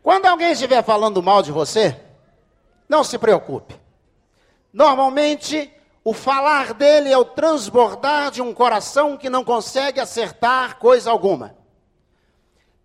[0.00, 2.00] Quando alguém estiver falando mal de você,
[2.88, 3.74] não se preocupe.
[4.72, 5.72] Normalmente
[6.04, 11.56] o falar dele é o transbordar de um coração que não consegue acertar coisa alguma.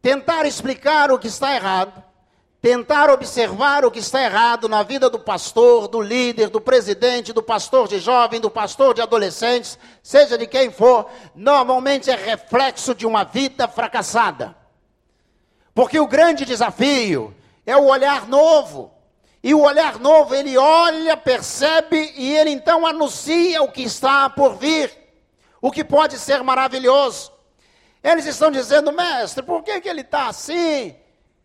[0.02, 2.04] Tentar explicar o que está errado,
[2.62, 7.42] tentar observar o que está errado na vida do pastor, do líder, do presidente, do
[7.42, 13.08] pastor de jovem, do pastor de adolescentes, seja de quem for, normalmente é reflexo de
[13.08, 14.56] uma vida fracassada.
[15.74, 17.34] Porque o grande desafio
[17.66, 18.92] é o olhar novo
[19.42, 24.56] e o olhar novo, ele olha, percebe e ele então anuncia o que está por
[24.56, 24.92] vir,
[25.62, 27.32] o que pode ser maravilhoso.
[28.04, 30.94] Eles estão dizendo, mestre, por que, que ele está assim?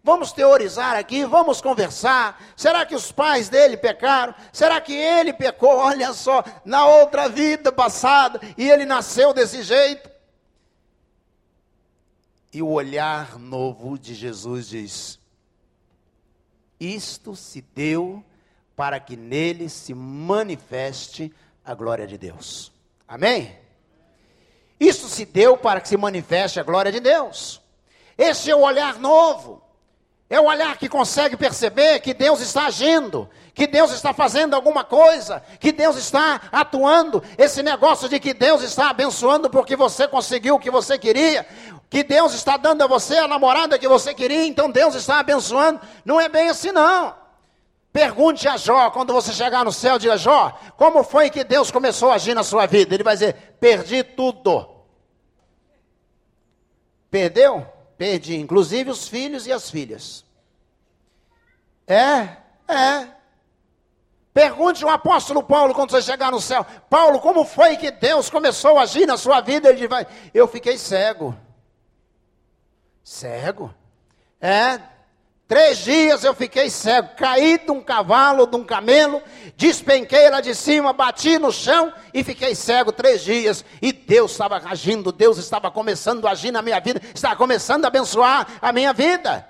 [0.05, 2.39] Vamos teorizar aqui, vamos conversar.
[2.55, 4.35] Será que os pais dele pecaram?
[4.53, 5.75] Será que ele pecou?
[5.81, 10.11] Olha só, na outra vida passada, e ele nasceu desse jeito.
[12.53, 15.19] E o olhar novo de Jesus diz:
[16.79, 18.23] isto se deu
[18.77, 21.33] para que nele se manifeste
[21.65, 22.71] a glória de Deus.
[23.09, 23.59] Amém?
[24.79, 27.63] Isso se deu para que se manifeste a glória de Deus.
[28.19, 29.64] Esse é o olhar novo.
[30.29, 34.83] É o olhar que consegue perceber que Deus está agindo, que Deus está fazendo alguma
[34.83, 37.23] coisa, que Deus está atuando.
[37.37, 41.47] Esse negócio de que Deus está abençoando porque você conseguiu o que você queria,
[41.91, 45.81] que Deus está dando a você a namorada que você queria, então Deus está abençoando.
[46.05, 47.15] Não é bem assim, não.
[47.93, 52.11] Pergunte a Jó, quando você chegar no céu, diga: Jó, como foi que Deus começou
[52.11, 52.93] a agir na sua vida?
[52.93, 54.69] Ele vai dizer: perdi tudo.
[57.09, 57.74] Perdeu?
[57.97, 60.25] Perdi, inclusive os filhos e as filhas.
[61.87, 62.37] É,
[62.69, 63.09] é.
[64.33, 68.79] Pergunte ao apóstolo Paulo quando você chegar no céu: Paulo, como foi que Deus começou
[68.79, 69.71] a agir na sua vida?
[69.71, 71.37] Ele vai: Eu fiquei cego.
[73.03, 73.73] Cego?
[74.41, 74.94] É.
[75.55, 79.23] Três dias eu fiquei cego, caí de um cavalo, de um camelo,
[79.57, 83.65] despenquei lá de cima, bati no chão e fiquei cego três dias.
[83.81, 87.87] E Deus estava agindo, Deus estava começando a agir na minha vida, estava começando a
[87.87, 89.49] abençoar a minha vida.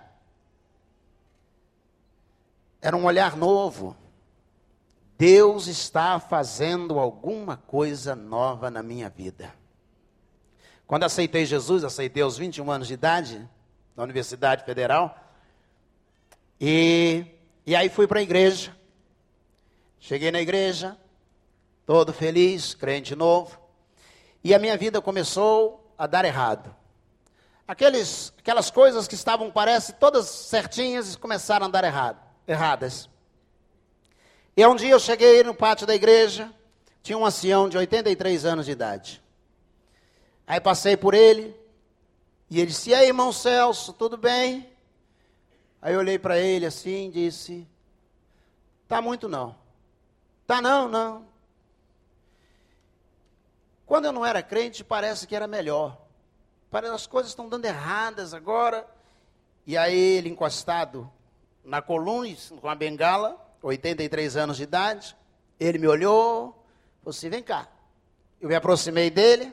[2.82, 3.96] Era um olhar novo.
[5.16, 9.54] Deus está fazendo alguma coisa nova na minha vida.
[10.86, 13.48] Quando aceitei Jesus, aceitei aos 21 anos de idade,
[13.96, 15.23] na Universidade Federal.
[16.60, 17.24] E,
[17.66, 18.74] e aí fui para a igreja.
[19.98, 20.98] Cheguei na igreja,
[21.86, 23.58] todo feliz, crente novo.
[24.42, 26.74] E a minha vida começou a dar errado.
[27.66, 33.08] Aqueles, aquelas coisas que estavam, parece, todas certinhas, começaram a dar errado, erradas.
[34.54, 36.52] E um dia eu cheguei no pátio da igreja,
[37.02, 39.22] tinha um ancião de 83 anos de idade.
[40.46, 41.56] Aí passei por ele,
[42.50, 44.68] e ele disse: E aí, irmão Celso, tudo bem?
[45.84, 47.68] Aí eu olhei para ele assim e disse:
[48.88, 49.54] Tá muito não.
[50.46, 51.26] Tá não, não.
[53.84, 56.00] Quando eu não era crente, parece que era melhor.
[56.70, 58.88] Parece as coisas estão dando erradas agora.
[59.66, 61.12] E aí ele encostado
[61.62, 65.14] na coluna, com a bengala, 83 anos de idade,
[65.60, 66.64] ele me olhou,
[67.00, 67.68] falou assim: vem cá.
[68.40, 69.52] Eu me aproximei dele,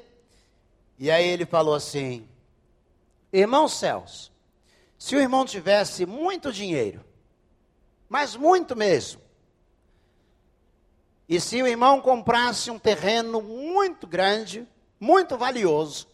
[0.97, 2.25] e aí ele falou assim:
[3.33, 4.31] Irmão Celso,
[5.01, 7.03] se o irmão tivesse muito dinheiro,
[8.07, 9.19] mas muito mesmo,
[11.27, 14.67] e se o irmão comprasse um terreno muito grande
[14.99, 16.07] muito valioso,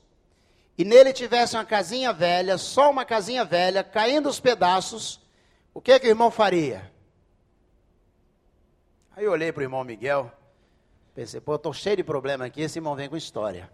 [0.78, 5.20] e nele tivesse uma casinha velha, só uma casinha velha, caindo os pedaços,
[5.74, 6.90] o que, que o irmão faria?
[9.18, 10.32] Aí eu olhei para o irmão Miguel,
[11.14, 13.70] pensei, pô, eu estou cheio de problema aqui, esse irmão vem com história.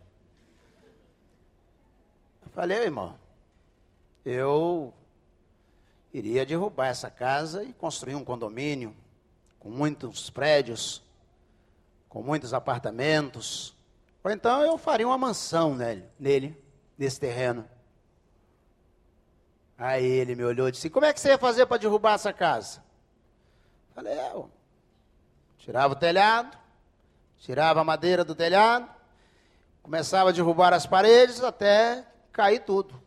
[2.44, 3.16] Eu falei, irmão,
[4.26, 4.92] eu
[6.14, 8.96] iria derrubar essa casa e construir um condomínio
[9.60, 11.02] com muitos prédios,
[12.08, 13.76] com muitos apartamentos.
[14.24, 16.64] Ou então eu faria uma mansão nele, nele
[16.98, 17.68] nesse terreno.
[19.78, 22.32] Aí ele me olhou e disse: Como é que você ia fazer para derrubar essa
[22.32, 22.84] casa?
[23.96, 24.50] Falei: eu
[25.58, 26.58] tirava o telhado,
[27.40, 28.88] tirava a madeira do telhado,
[29.82, 33.03] começava a derrubar as paredes até cair tudo.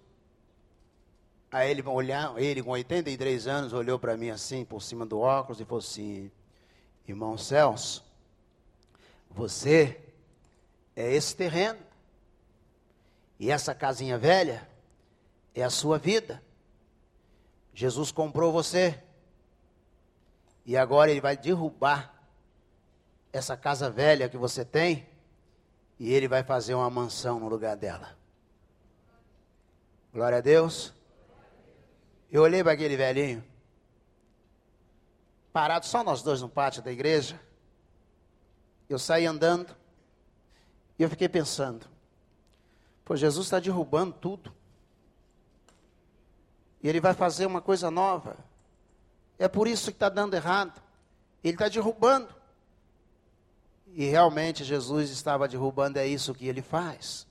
[1.57, 5.59] Aí ele, olhar, ele com 83 anos, olhou para mim assim, por cima do óculos,
[5.59, 6.31] e falou assim:
[7.09, 8.05] Irmão Celso,
[9.31, 9.99] você
[10.95, 11.79] é esse terreno.
[13.41, 14.69] E essa casinha velha
[15.55, 16.43] é a sua vida.
[17.73, 19.03] Jesus comprou você.
[20.67, 22.23] E agora ele vai derrubar
[23.33, 25.09] essa casa velha que você tem
[25.99, 28.15] e ele vai fazer uma mansão no lugar dela.
[30.13, 30.96] Glória a Deus.
[32.31, 33.45] Eu olhei para aquele velhinho,
[35.53, 37.41] parado só nós dois no pátio da igreja.
[38.89, 39.75] Eu saí andando
[40.99, 41.87] e eu fiquei pensando:
[43.05, 44.53] Pô, Jesus está derrubando tudo.
[46.83, 48.37] E ele vai fazer uma coisa nova.
[49.39, 50.81] É por isso que está dando errado.
[51.43, 52.35] Ele está derrubando.
[53.89, 57.27] E realmente Jesus estava derrubando, é isso que ele faz.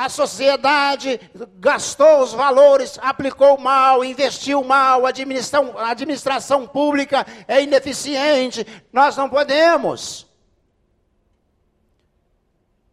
[0.01, 1.21] a sociedade
[1.59, 8.67] gastou os valores, aplicou mal, investiu mal, a administração, a administração pública é ineficiente.
[8.91, 10.27] Nós não podemos.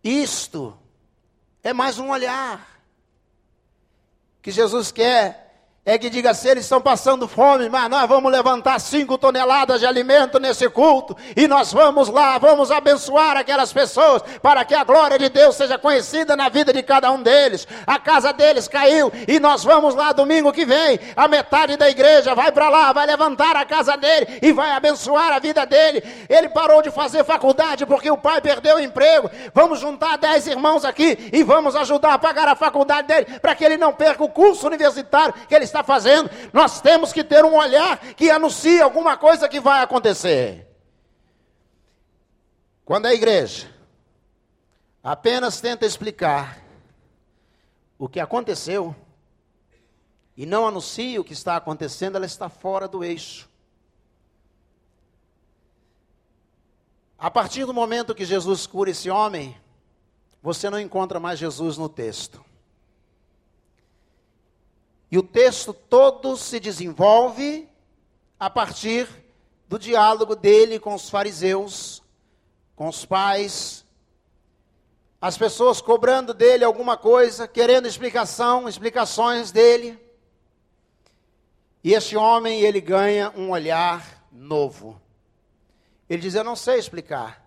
[0.03, 0.77] Isto
[1.63, 2.77] é mais um olhar
[4.41, 5.46] que Jesus quer
[5.87, 9.85] é que diga se eles estão passando fome, mas nós vamos levantar cinco toneladas de
[9.85, 15.17] alimento nesse culto e nós vamos lá, vamos abençoar aquelas pessoas para que a glória
[15.17, 17.65] de Deus seja conhecida na vida de cada um deles.
[17.87, 20.99] A casa deles caiu e nós vamos lá domingo que vem.
[21.15, 25.31] A metade da igreja vai para lá, vai levantar a casa dele e vai abençoar
[25.31, 26.03] a vida dele.
[26.27, 29.31] Ele parou de fazer faculdade porque o pai perdeu o emprego.
[29.53, 33.63] Vamos juntar dez irmãos aqui e vamos ajudar a pagar a faculdade dele para que
[33.63, 37.45] ele não perca o curso universitário que ele está está fazendo, nós temos que ter
[37.45, 40.67] um olhar que anuncia alguma coisa que vai acontecer.
[42.83, 43.69] Quando a igreja
[45.03, 46.61] apenas tenta explicar
[47.97, 48.95] o que aconteceu
[50.35, 53.49] e não anuncia o que está acontecendo, ela está fora do eixo.
[57.17, 59.57] A partir do momento que Jesus cura esse homem,
[60.41, 62.46] você não encontra mais Jesus no texto.
[65.11, 67.67] E o texto todo se desenvolve
[68.39, 69.07] a partir
[69.67, 72.03] do diálogo dele com os fariseus,
[72.75, 73.85] com os pais,
[75.19, 79.99] as pessoas cobrando dele alguma coisa, querendo explicação, explicações dele.
[81.83, 85.01] E este homem, ele ganha um olhar novo.
[86.07, 87.43] Ele diz: Eu não sei explicar.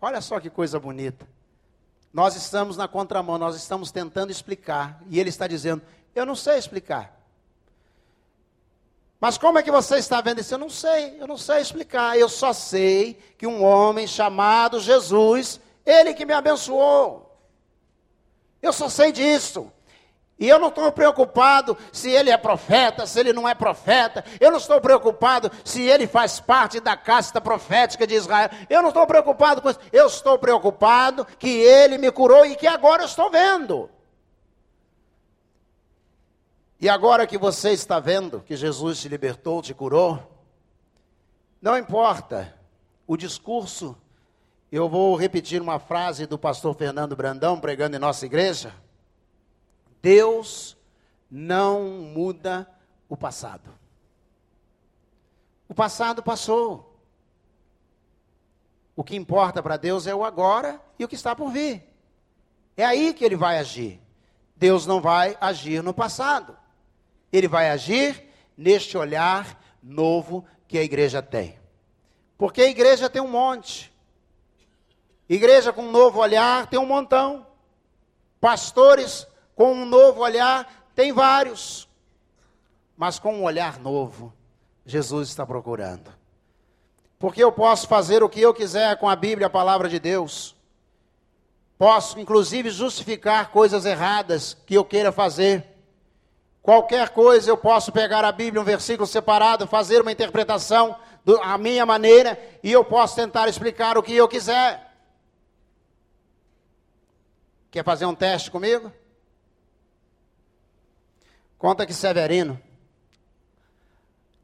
[0.00, 1.28] Olha só que coisa bonita.
[2.12, 5.02] Nós estamos na contramão, nós estamos tentando explicar.
[5.10, 5.82] E ele está dizendo:
[6.14, 7.14] eu não sei explicar.
[9.20, 10.52] Mas como é que você está vendo isso?
[10.52, 12.18] Eu não sei, eu não sei explicar.
[12.18, 17.34] Eu só sei que um homem chamado Jesus, ele que me abençoou.
[18.60, 19.72] Eu só sei disso.
[20.38, 24.24] E eu não estou preocupado se ele é profeta, se ele não é profeta.
[24.40, 28.50] Eu não estou preocupado se ele faz parte da casta profética de Israel.
[28.68, 29.80] Eu não estou preocupado com isso.
[29.92, 33.88] Eu estou preocupado que ele me curou e que agora eu estou vendo.
[36.80, 40.34] E agora que você está vendo que Jesus te libertou, te curou,
[41.60, 42.54] não importa
[43.06, 43.96] o discurso,
[44.70, 48.74] eu vou repetir uma frase do pastor Fernando Brandão, pregando em nossa igreja.
[50.02, 50.76] Deus
[51.30, 52.68] não muda
[53.08, 53.70] o passado.
[55.68, 56.98] O passado passou.
[58.96, 61.82] O que importa para Deus é o agora e o que está por vir.
[62.76, 64.00] É aí que ele vai agir.
[64.56, 66.56] Deus não vai agir no passado.
[67.36, 71.58] Ele vai agir neste olhar novo que a igreja tem.
[72.38, 73.92] Porque a igreja tem um monte.
[75.28, 77.44] Igreja com um novo olhar tem um montão.
[78.40, 79.26] Pastores
[79.56, 81.88] com um novo olhar tem vários.
[82.96, 84.32] Mas com um olhar novo,
[84.86, 86.12] Jesus está procurando.
[87.18, 90.54] Porque eu posso fazer o que eu quiser com a Bíblia, a palavra de Deus.
[91.76, 95.73] Posso, inclusive, justificar coisas erradas que eu queira fazer.
[96.64, 100.96] Qualquer coisa eu posso pegar a Bíblia, um versículo separado, fazer uma interpretação
[101.42, 104.90] à minha maneira e eu posso tentar explicar o que eu quiser.
[107.70, 108.90] Quer fazer um teste comigo?
[111.58, 112.58] Conta que Severino,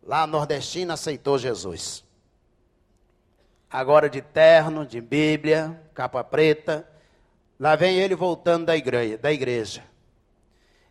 [0.02, 2.04] lá nordestino, aceitou Jesus.
[3.70, 6.86] Agora de terno, de Bíblia, capa preta,
[7.58, 9.16] lá vem ele voltando da igreja.
[9.16, 9.89] Da igreja.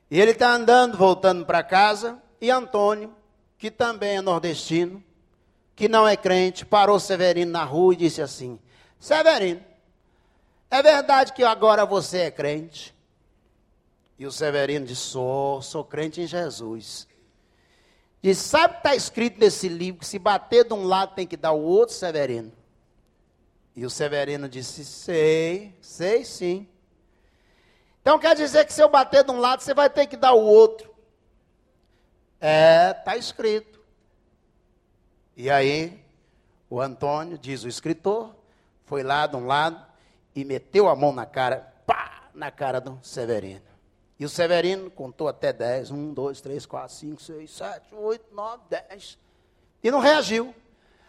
[0.10, 3.16] E ele está andando, voltando para casa, e Antônio,
[3.58, 5.04] que também é nordestino,
[5.76, 8.60] que não é crente, parou Severino na rua e disse assim:
[9.00, 9.64] Severino,
[10.70, 12.94] é verdade que agora você é crente?
[14.18, 17.08] E o Severino disse: Sou, sou crente em Jesus.
[18.22, 20.02] Disse: Sabe o que está escrito nesse livro?
[20.02, 22.52] Que se bater de um lado tem que dar o outro, Severino.
[23.76, 26.68] E o Severino disse: Sei, sei sim.
[28.10, 30.34] Então quer dizer que se eu bater de um lado, você vai ter que dar
[30.34, 30.92] o outro.
[32.42, 33.80] É, está escrito.
[35.38, 36.04] E aí,
[36.68, 38.36] o Antônio, diz o escritor,
[38.84, 39.86] foi lá de um lado
[40.34, 43.62] e meteu a mão na cara, pá, na cara do Severino.
[44.20, 48.64] E o Severino contou até 10, 1, 2, 3, 4, 5, 6, 7, 8, 9,
[48.90, 49.20] 10.
[49.84, 50.56] E não reagiu.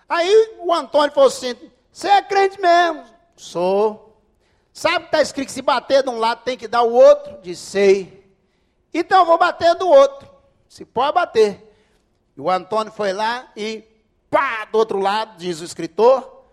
[0.07, 1.57] Aí o Antônio falou assim:
[1.91, 3.07] Você é crente mesmo?
[3.37, 4.10] Sou.
[4.73, 7.39] Sabe que está escrito que se bater de um lado tem que dar o outro?
[7.43, 8.33] Disse, sei.
[8.93, 10.29] Então eu vou bater do outro.
[10.69, 11.71] Se pode bater.
[12.37, 13.85] E o Antônio foi lá e
[14.31, 16.45] pá, do outro lado, diz o escritor.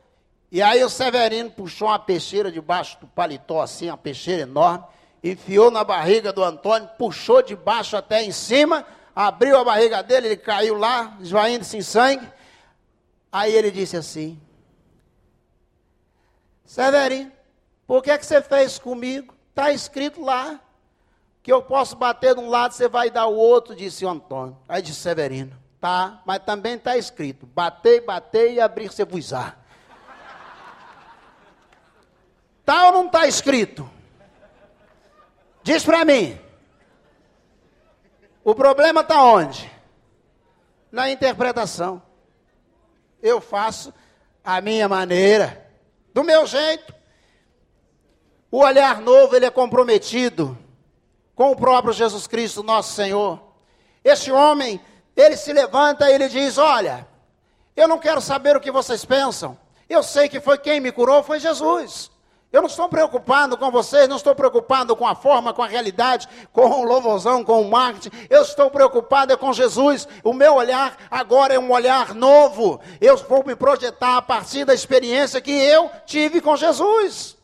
[0.52, 4.86] E aí o Severino puxou uma peixeira debaixo do paletó, assim, uma peixeira enorme,
[5.24, 10.28] enfiou na barriga do Antônio, puxou de baixo até em cima, abriu a barriga dele,
[10.28, 12.28] ele caiu lá, esvaindo-se em sangue.
[13.30, 14.40] Aí ele disse assim:
[16.66, 17.32] Severino,
[17.88, 19.34] por que, é que você fez comigo?
[19.50, 20.60] Está escrito lá
[21.42, 24.58] que eu posso bater de um lado, você vai dar o outro, disse o Antônio.
[24.68, 29.32] Aí disse Severino, tá, mas também está escrito, bater, bater e abrir você vos
[32.66, 33.90] Tá ou não está escrito?
[35.64, 36.38] Diz para mim.
[38.44, 39.72] O problema está onde?
[40.92, 42.02] Na interpretação.
[43.22, 43.94] Eu faço
[44.44, 45.66] a minha maneira,
[46.14, 46.97] do meu jeito.
[48.50, 50.58] O olhar novo, ele é comprometido
[51.36, 53.40] com o próprio Jesus Cristo, nosso Senhor.
[54.04, 54.80] Este homem,
[55.16, 57.08] ele se levanta e ele diz: Olha,
[57.76, 59.58] eu não quero saber o que vocês pensam.
[59.90, 62.10] Eu sei que foi quem me curou, foi Jesus.
[62.52, 66.28] Eu não estou preocupado com vocês, não estou preocupado com a forma, com a realidade,
[66.54, 68.10] com o louvorzão, com o marketing.
[68.30, 70.08] Eu estou preocupado é com Jesus.
[70.24, 72.80] O meu olhar agora é um olhar novo.
[73.02, 77.37] Eu vou me projetar a partir da experiência que eu tive com Jesus.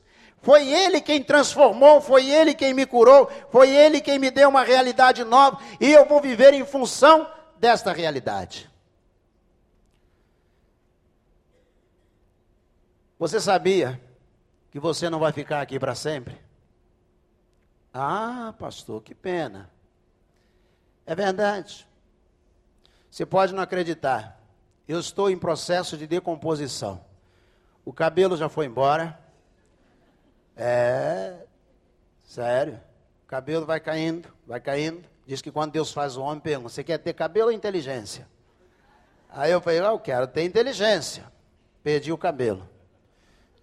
[0.43, 4.61] Foi Ele quem transformou, foi Ele quem me curou, foi Ele quem me deu uma
[4.61, 8.69] realidade nova e eu vou viver em função desta realidade.
[13.17, 13.99] Você sabia
[14.69, 16.37] que você não vai ficar aqui para sempre?
[17.93, 19.71] Ah, pastor, que pena.
[21.05, 21.87] É verdade.
[23.09, 24.41] Você pode não acreditar.
[24.85, 27.05] Eu estou em processo de decomposição.
[27.85, 29.22] O cabelo já foi embora
[30.56, 31.36] é,
[32.24, 32.80] sério.
[33.28, 35.04] Cabelo vai caindo, vai caindo.
[35.26, 38.28] Diz que quando Deus faz o homem, pergunta: Você quer ter cabelo ou inteligência?
[39.30, 41.32] Aí eu falei: ah, Eu quero ter inteligência.
[41.84, 42.68] Perdi o cabelo.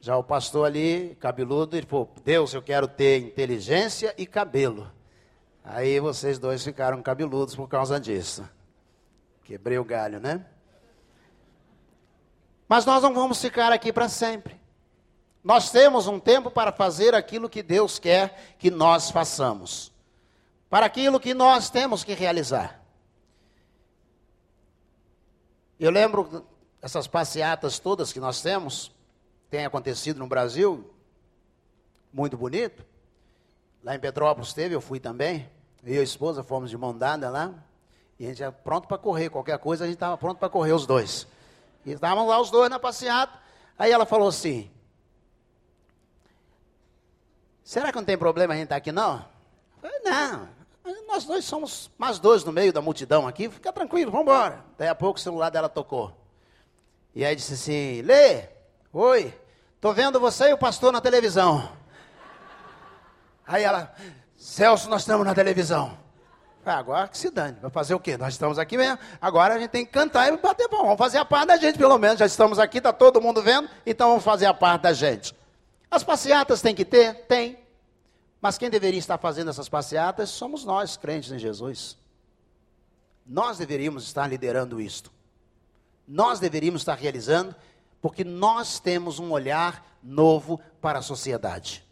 [0.01, 4.91] Já o pastor ali, cabeludo, ele falou: Deus, eu quero ter inteligência e cabelo.
[5.62, 8.49] Aí vocês dois ficaram cabeludos por causa disso.
[9.45, 10.45] Quebrei o galho, né?
[12.66, 14.59] Mas nós não vamos ficar aqui para sempre.
[15.43, 19.91] Nós temos um tempo para fazer aquilo que Deus quer que nós façamos.
[20.68, 22.80] para aquilo que nós temos que realizar.
[25.80, 26.47] Eu lembro
[26.80, 28.93] essas passeatas todas que nós temos,
[29.51, 30.88] tem acontecido no Brasil,
[32.12, 32.84] muito bonito.
[33.82, 35.51] Lá em Petrópolis teve, eu fui também.
[35.82, 37.53] Eu e a esposa fomos de mão dada lá.
[38.18, 40.72] E a gente era pronto para correr, qualquer coisa a gente estava pronto para correr
[40.72, 41.26] os dois.
[41.84, 43.36] E estavam lá os dois na passeata.
[43.78, 44.70] Aí ela falou assim:
[47.70, 49.24] Será que não tem problema a gente estar aqui não?
[49.80, 50.48] Falei, não,
[51.06, 54.64] nós dois somos mais dois no meio da multidão aqui, fica tranquilo, vamos embora.
[54.76, 56.12] Daí a pouco o celular dela tocou.
[57.14, 58.48] E aí disse assim: Lê,
[58.92, 59.32] oi,
[59.80, 61.70] tô vendo você e o pastor na televisão.
[63.46, 63.94] Aí ela,
[64.36, 65.96] Celso, nós estamos na televisão.
[66.66, 68.16] Agora que se dane, vai fazer o quê?
[68.16, 68.98] Nós estamos aqui mesmo.
[69.20, 70.82] Agora a gente tem que cantar e bater pão.
[70.82, 72.18] Vamos fazer a parte da gente, pelo menos.
[72.18, 75.38] Já estamos aqui, está todo mundo vendo, então vamos fazer a parte da gente.
[75.91, 77.26] As passeatas tem que ter?
[77.26, 77.59] Tem.
[78.41, 81.99] Mas quem deveria estar fazendo essas passeatas somos nós, crentes em Jesus.
[83.26, 85.11] Nós deveríamos estar liderando isto.
[86.07, 87.55] Nós deveríamos estar realizando,
[88.01, 91.84] porque nós temos um olhar novo para a sociedade.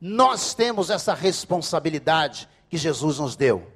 [0.00, 3.70] Nós temos essa responsabilidade que Jesus nos deu.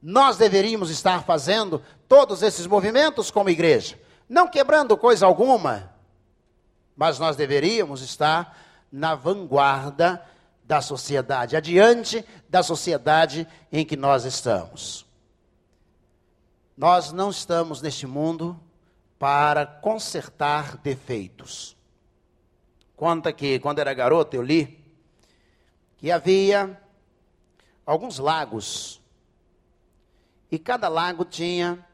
[0.00, 3.98] Nós deveríamos estar fazendo todos esses movimentos como igreja,
[4.28, 5.92] não quebrando coisa alguma,
[6.94, 8.63] mas nós deveríamos estar
[8.94, 10.24] na vanguarda
[10.62, 15.04] da sociedade, adiante da sociedade em que nós estamos.
[16.76, 18.58] Nós não estamos neste mundo
[19.18, 21.76] para consertar defeitos.
[22.94, 24.80] Conta que quando era garoto eu li
[25.96, 26.80] que havia
[27.84, 29.02] alguns lagos.
[30.52, 31.84] E cada lago tinha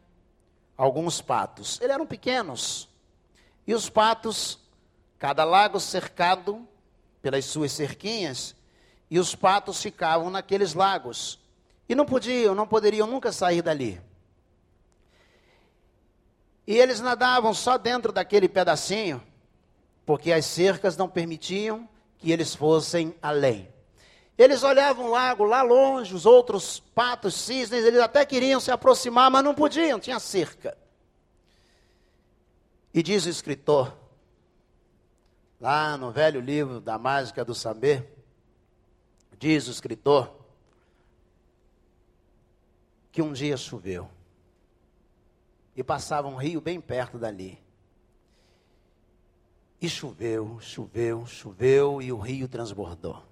[0.76, 1.80] alguns patos.
[1.80, 2.90] Eles eram pequenos.
[3.66, 4.58] E os patos,
[5.18, 6.68] cada lago cercado
[7.22, 8.54] pelas suas cerquinhas,
[9.10, 11.38] e os patos ficavam naqueles lagos.
[11.88, 14.00] E não podiam, não poderiam nunca sair dali.
[16.66, 19.20] E eles nadavam só dentro daquele pedacinho,
[20.06, 23.68] porque as cercas não permitiam que eles fossem além.
[24.38, 29.30] Eles olhavam o lago lá longe, os outros patos, cisnes, eles até queriam se aproximar,
[29.30, 30.78] mas não podiam, tinha cerca.
[32.94, 33.92] E diz o escritor,
[35.60, 38.10] lá no velho livro da Mágica do Saber,
[39.38, 40.34] diz o escritor,
[43.12, 44.08] que um dia choveu
[45.76, 47.58] e passava um rio bem perto dali.
[49.80, 53.22] E choveu, choveu, choveu e o rio transbordou.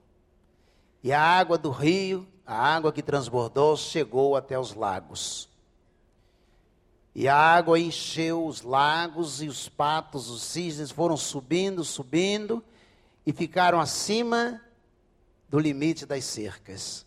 [1.02, 5.48] E a água do rio, a água que transbordou, chegou até os lagos.
[7.20, 12.64] E a água encheu os lagos e os patos, os cisnes foram subindo, subindo
[13.26, 14.62] e ficaram acima
[15.48, 17.04] do limite das cercas.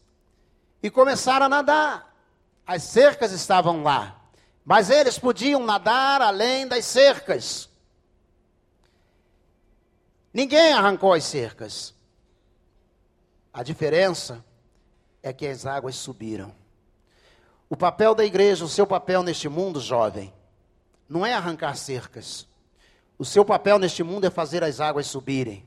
[0.83, 2.13] E começaram a nadar.
[2.67, 4.21] As cercas estavam lá,
[4.65, 7.69] mas eles podiam nadar além das cercas.
[10.33, 11.93] Ninguém arrancou as cercas.
[13.53, 14.43] A diferença
[15.23, 16.60] é que as águas subiram.
[17.71, 20.33] O papel da igreja, o seu papel neste mundo, jovem,
[21.07, 22.45] não é arrancar cercas.
[23.17, 25.63] O seu papel neste mundo é fazer as águas subirem.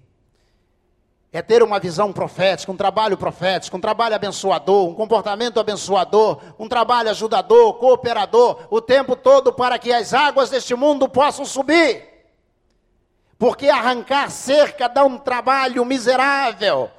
[1.32, 6.68] É ter uma visão profética, um trabalho profético, um trabalho abençoador, um comportamento abençoador, um
[6.68, 12.06] trabalho ajudador, cooperador, o tempo todo para que as águas deste mundo possam subir.
[13.38, 16.90] Porque arrancar cerca dá um trabalho miserável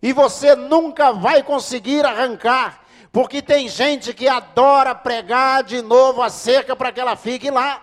[0.00, 2.83] e você nunca vai conseguir arrancar,
[3.14, 7.80] porque tem gente que adora pregar de novo a cerca para que ela fique lá.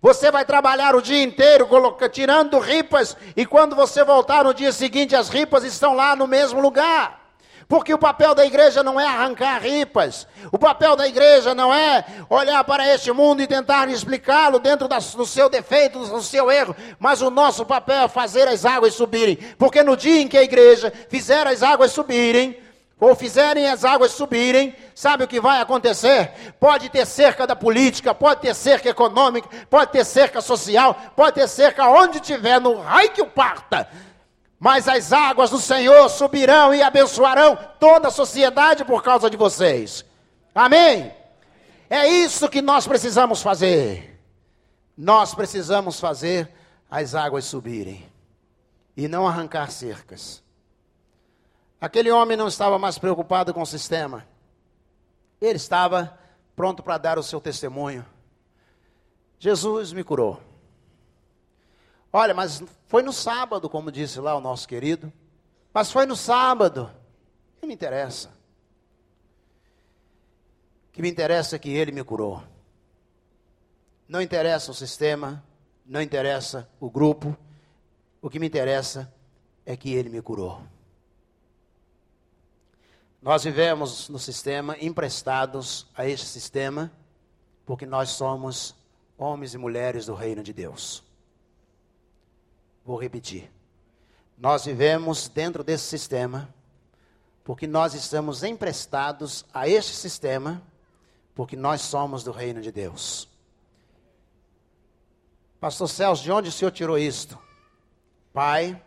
[0.00, 4.72] Você vai trabalhar o dia inteiro coloca, tirando ripas, e quando você voltar no dia
[4.72, 7.20] seguinte, as ripas estão lá no mesmo lugar.
[7.68, 10.26] Porque o papel da igreja não é arrancar ripas.
[10.50, 14.98] O papel da igreja não é olhar para este mundo e tentar explicá-lo dentro da,
[14.98, 16.74] do seu defeito, do seu erro.
[16.98, 19.36] Mas o nosso papel é fazer as águas subirem.
[19.58, 22.63] Porque no dia em que a igreja fizer as águas subirem,
[22.98, 26.54] ou fizerem as águas subirem, sabe o que vai acontecer?
[26.58, 31.48] Pode ter cerca da política, pode ter cerca econômica, pode ter cerca social, pode ter
[31.48, 33.88] cerca onde tiver, no raio que o parta
[34.64, 40.04] mas as águas do Senhor subirão e abençoarão toda a sociedade por causa de vocês.
[40.54, 41.12] Amém?
[41.90, 44.18] É isso que nós precisamos fazer.
[44.96, 46.50] Nós precisamos fazer
[46.90, 48.06] as águas subirem
[48.96, 50.42] e não arrancar cercas.
[51.84, 54.26] Aquele homem não estava mais preocupado com o sistema.
[55.38, 56.18] Ele estava
[56.56, 58.06] pronto para dar o seu testemunho.
[59.38, 60.40] Jesus me curou.
[62.10, 65.12] Olha, mas foi no sábado, como disse lá o nosso querido.
[65.74, 66.90] Mas foi no sábado.
[67.60, 68.32] Não me interessa.
[70.90, 72.42] que me interessa é que ele me curou.
[74.08, 75.44] Não interessa o sistema,
[75.84, 77.36] não interessa o grupo,
[78.22, 79.12] o que me interessa
[79.66, 80.62] é que ele me curou.
[83.24, 86.92] Nós vivemos no sistema, emprestados a este sistema,
[87.64, 88.74] porque nós somos
[89.16, 91.02] homens e mulheres do reino de Deus.
[92.84, 93.50] Vou repetir.
[94.36, 96.54] Nós vivemos dentro desse sistema,
[97.42, 100.62] porque nós estamos emprestados a este sistema,
[101.34, 103.26] porque nós somos do reino de Deus.
[105.58, 107.38] Pastor Celso, de onde o senhor tirou isto?
[108.34, 108.84] Pai,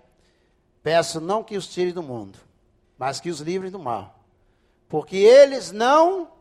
[0.83, 2.38] peço não que os tire do mundo,
[2.99, 4.16] mas que os livre do mal.
[4.88, 6.31] Porque eles não.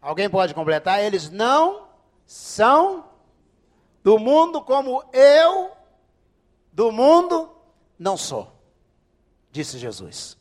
[0.00, 1.02] Alguém pode completar?
[1.02, 1.88] Eles não
[2.26, 3.04] são
[4.02, 5.70] do mundo como eu
[6.72, 7.50] do mundo
[7.98, 8.52] não sou,
[9.50, 10.38] disse Jesus.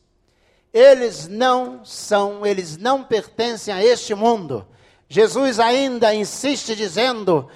[0.72, 4.68] Eles não são, eles não pertencem a este mundo.
[5.10, 7.50] Jesus ainda insiste dizendo: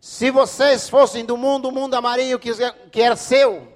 [0.00, 2.52] se vocês fossem do mundo, o mundo amaria o que,
[2.92, 3.66] que era seu,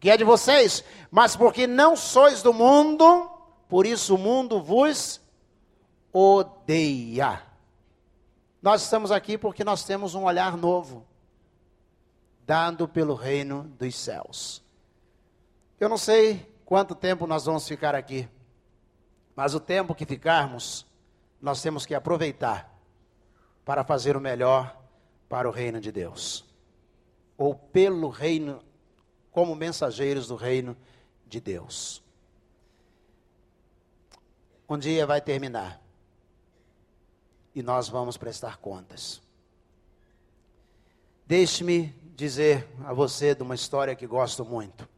[0.00, 3.30] que é de vocês, mas porque não sois do mundo,
[3.68, 5.20] por isso o mundo vos
[6.12, 7.42] odeia.
[8.62, 11.06] Nós estamos aqui porque nós temos um olhar novo,
[12.46, 14.62] dado pelo reino dos céus.
[15.78, 18.28] Eu não sei quanto tempo nós vamos ficar aqui,
[19.34, 20.86] mas o tempo que ficarmos,
[21.40, 22.72] nós temos que aproveitar
[23.64, 24.80] para fazer o melhor
[25.28, 26.44] para o reino de Deus,
[27.36, 28.62] ou pelo reino,
[29.30, 30.76] como mensageiros do reino
[31.26, 32.05] de Deus
[34.68, 35.80] um dia vai terminar.
[37.54, 39.22] E nós vamos prestar contas.
[41.26, 44.88] Deixe-me dizer a você de uma história que gosto muito,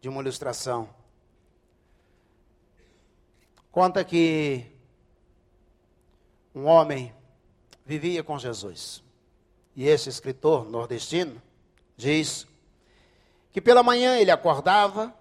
[0.00, 0.88] de uma ilustração.
[3.70, 4.66] Conta que
[6.54, 7.14] um homem
[7.86, 9.02] vivia com Jesus.
[9.74, 11.40] E esse escritor nordestino
[11.96, 12.46] diz
[13.52, 15.14] que pela manhã ele acordava,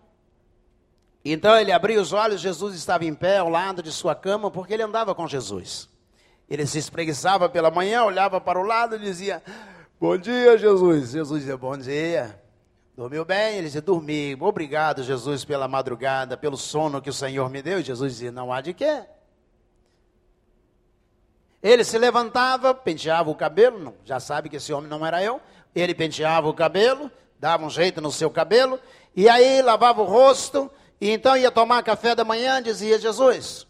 [1.34, 4.73] então ele abria os olhos, Jesus estava em pé ao lado de sua cama, porque
[4.73, 5.89] ele andava com Jesus.
[6.49, 9.43] Ele se espreguiçava pela manhã, olhava para o lado e dizia:
[9.99, 11.11] Bom dia, Jesus.
[11.11, 12.41] Jesus dizia: Bom dia.
[12.95, 13.57] Dormiu bem?
[13.57, 14.38] Ele dizia: Dormi.
[14.39, 17.80] Obrigado, Jesus, pela madrugada, pelo sono que o Senhor me deu.
[17.80, 19.03] E Jesus dizia: Não há de quê.
[21.61, 25.41] Ele se levantava, penteava o cabelo, não, já sabe que esse homem não era eu.
[25.75, 28.80] Ele penteava o cabelo, dava um jeito no seu cabelo,
[29.15, 33.67] e aí lavava o rosto, e então ia tomar café da manhã, dizia Jesus: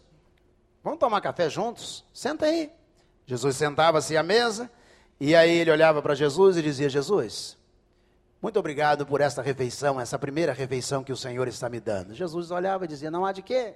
[0.82, 2.04] Vamos tomar café juntos?
[2.12, 2.70] Senta aí.
[3.26, 4.70] Jesus sentava-se à mesa,
[5.20, 7.58] e aí ele olhava para Jesus e dizia: Jesus,
[8.40, 12.14] muito obrigado por esta refeição, essa primeira refeição que o Senhor está me dando.
[12.14, 13.74] Jesus olhava e dizia: Não há de quê.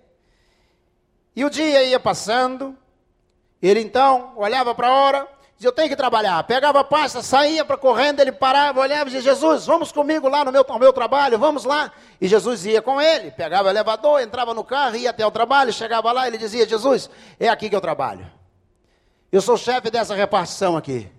[1.34, 2.76] E o dia ia passando,
[3.61, 5.28] ele então olhava para a hora,
[5.62, 6.42] dizia, eu tenho que trabalhar.
[6.44, 10.44] Pegava a pasta, saía para correndo, ele parava, olhava e dizia, Jesus, vamos comigo lá
[10.44, 11.92] no meu, no meu trabalho, vamos lá.
[12.20, 15.72] E Jesus ia com ele, pegava o elevador, entrava no carro, ia até o trabalho,
[15.72, 17.08] chegava lá, ele dizia, Jesus,
[17.38, 18.30] é aqui que eu trabalho.
[19.30, 21.10] Eu sou chefe dessa repartição aqui.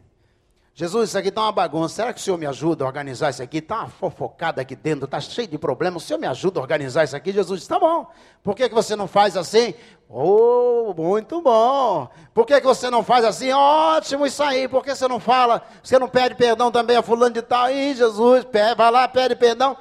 [0.75, 1.93] Jesus, isso aqui está uma bagunça.
[1.93, 3.59] Será que o senhor me ajuda a organizar isso aqui?
[3.59, 6.03] Está uma fofocada aqui dentro, está cheio de problemas.
[6.03, 7.31] O senhor me ajuda a organizar isso aqui?
[7.31, 8.07] Jesus disse: Está bom.
[8.41, 9.75] Por que, que você não faz assim?
[10.09, 12.09] Oh, muito bom.
[12.33, 13.51] Por que, que você não faz assim?
[13.51, 14.67] Ótimo isso aí.
[14.67, 15.61] Por que você não fala?
[15.83, 17.69] Você não pede perdão também a fulano de tal?
[17.69, 18.45] Ih, Jesus,
[18.75, 19.77] vai lá, pede perdão.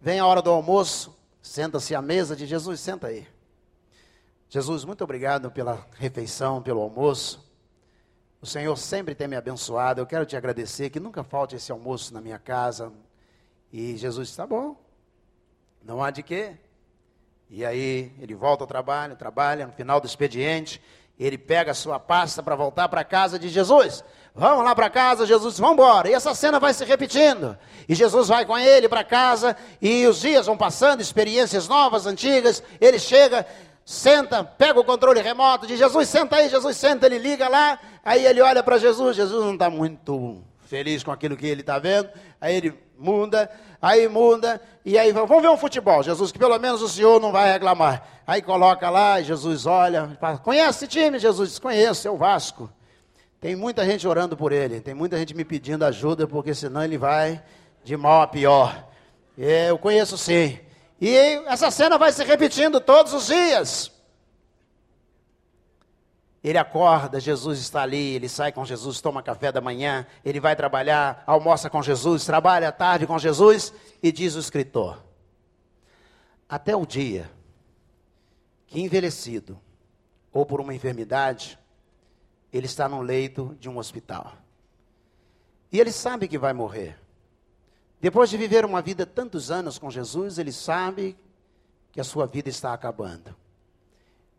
[0.00, 3.26] Vem a hora do almoço, senta-se à mesa de Jesus, senta aí.
[4.48, 7.47] Jesus, muito obrigado pela refeição, pelo almoço.
[8.40, 10.00] O Senhor sempre tem me abençoado.
[10.00, 12.92] Eu quero te agradecer que nunca falte esse almoço na minha casa.
[13.72, 14.76] E Jesus está bom.
[15.82, 16.56] Não há de quê.
[17.50, 20.80] E aí ele volta ao trabalho, trabalha, no final do expediente,
[21.18, 24.04] ele pega a sua pasta para voltar para casa de Jesus.
[24.34, 26.08] Vamos lá para casa, Jesus, vamos embora.
[26.08, 27.58] E essa cena vai se repetindo.
[27.88, 32.62] E Jesus vai com ele para casa, e os dias vão passando, experiências novas, antigas.
[32.80, 33.44] Ele chega,
[33.88, 37.78] senta, pega o controle remoto, diz: Jesus, senta aí, Jesus, senta, ele liga lá.
[38.04, 41.78] Aí ele olha para Jesus, Jesus não está muito feliz com aquilo que ele está
[41.78, 42.10] vendo.
[42.38, 46.82] Aí ele muda, aí muda, e aí vamos ver um futebol, Jesus, que pelo menos
[46.82, 48.06] o senhor não vai reclamar.
[48.26, 51.18] Aí coloca lá, Jesus olha, fala, conhece esse time?
[51.18, 52.70] Jesus diz, conheço, é o Vasco.
[53.40, 56.98] Tem muita gente orando por ele, tem muita gente me pedindo ajuda, porque senão ele
[56.98, 57.42] vai
[57.82, 58.86] de mal a pior.
[59.38, 60.58] É, eu conheço sim.
[61.00, 61.14] E
[61.46, 63.92] essa cena vai se repetindo todos os dias.
[66.42, 70.54] Ele acorda, Jesus está ali, ele sai com Jesus, toma café da manhã, ele vai
[70.54, 73.72] trabalhar, almoça com Jesus, trabalha à tarde com Jesus,
[74.02, 75.04] e diz o escritor:
[76.48, 77.30] Até o dia
[78.66, 79.60] que envelhecido,
[80.32, 81.58] ou por uma enfermidade,
[82.52, 84.34] ele está no leito de um hospital.
[85.72, 86.98] E ele sabe que vai morrer.
[88.00, 91.16] Depois de viver uma vida tantos anos com Jesus, ele sabe
[91.90, 93.34] que a sua vida está acabando.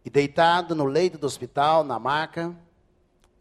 [0.04, 2.56] E deitado no leito do hospital, na maca,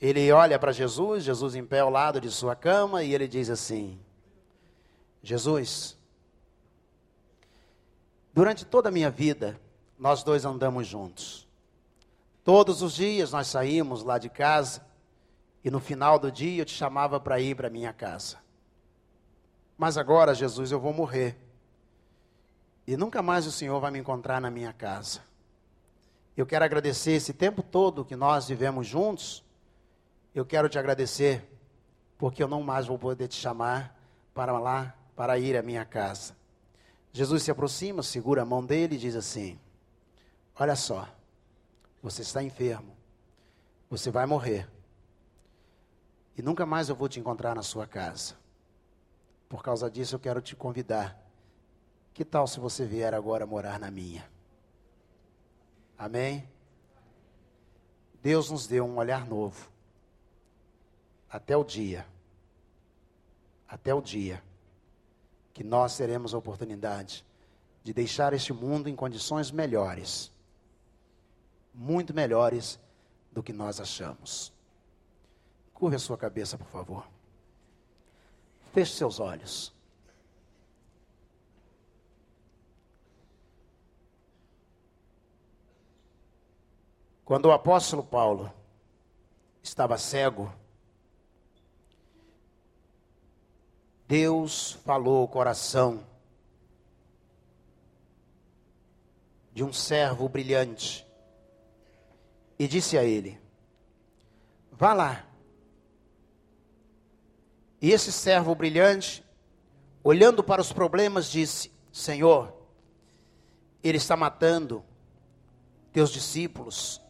[0.00, 3.48] ele olha para Jesus, Jesus em pé ao lado de sua cama, e ele diz
[3.48, 3.98] assim:
[5.22, 5.96] Jesus,
[8.34, 9.60] durante toda a minha vida,
[9.96, 11.46] nós dois andamos juntos.
[12.42, 14.84] Todos os dias nós saímos lá de casa,
[15.64, 18.47] e no final do dia eu te chamava para ir para minha casa.
[19.78, 21.38] Mas agora, Jesus, eu vou morrer.
[22.84, 25.20] E nunca mais o Senhor vai me encontrar na minha casa.
[26.36, 29.44] Eu quero agradecer esse tempo todo que nós vivemos juntos.
[30.34, 31.48] Eu quero te agradecer,
[32.18, 33.96] porque eu não mais vou poder te chamar
[34.34, 36.36] para lá, para ir à minha casa.
[37.12, 39.58] Jesus se aproxima, segura a mão dele e diz assim:
[40.58, 41.08] Olha só,
[42.02, 42.96] você está enfermo,
[43.90, 44.68] você vai morrer,
[46.36, 48.36] e nunca mais eu vou te encontrar na sua casa.
[49.48, 51.18] Por causa disso, eu quero te convidar
[52.12, 54.28] que tal se você vier agora morar na minha?
[55.96, 56.48] Amém?
[58.20, 59.70] Deus nos deu um olhar novo.
[61.30, 62.06] Até o dia,
[63.68, 64.42] até o dia,
[65.54, 67.24] que nós teremos a oportunidade
[67.84, 70.32] de deixar este mundo em condições melhores,
[71.72, 72.78] muito melhores
[73.30, 74.52] do que nós achamos.
[75.72, 77.17] Curva a sua cabeça, por favor.
[78.72, 79.72] Feche seus olhos.
[87.24, 88.50] Quando o apóstolo Paulo
[89.62, 90.50] estava cego,
[94.06, 96.02] Deus falou o coração
[99.52, 101.06] de um servo brilhante
[102.58, 103.38] e disse a ele:
[104.72, 105.27] Vá lá.
[107.80, 109.24] E esse servo brilhante,
[110.02, 112.52] olhando para os problemas, disse: Senhor,
[113.82, 114.84] ele está matando
[115.92, 117.00] teus discípulos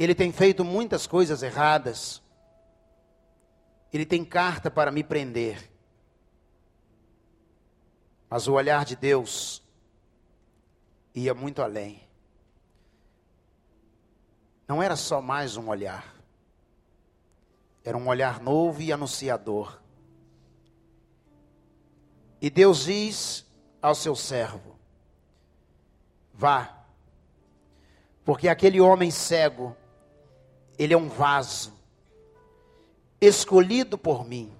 [0.00, 2.22] ele tem feito muitas coisas erradas.
[3.92, 5.70] Ele tem carta para me prender.
[8.30, 9.62] Mas o olhar de Deus
[11.14, 12.02] ia muito além.
[14.66, 16.14] Não era só mais um olhar.
[17.84, 19.80] Era um olhar novo e anunciador.
[22.40, 23.46] E Deus diz
[23.80, 24.76] ao seu servo:
[26.32, 26.84] Vá,
[28.24, 29.76] porque aquele homem cego
[30.78, 31.74] ele é um vaso
[33.20, 34.50] escolhido por mim.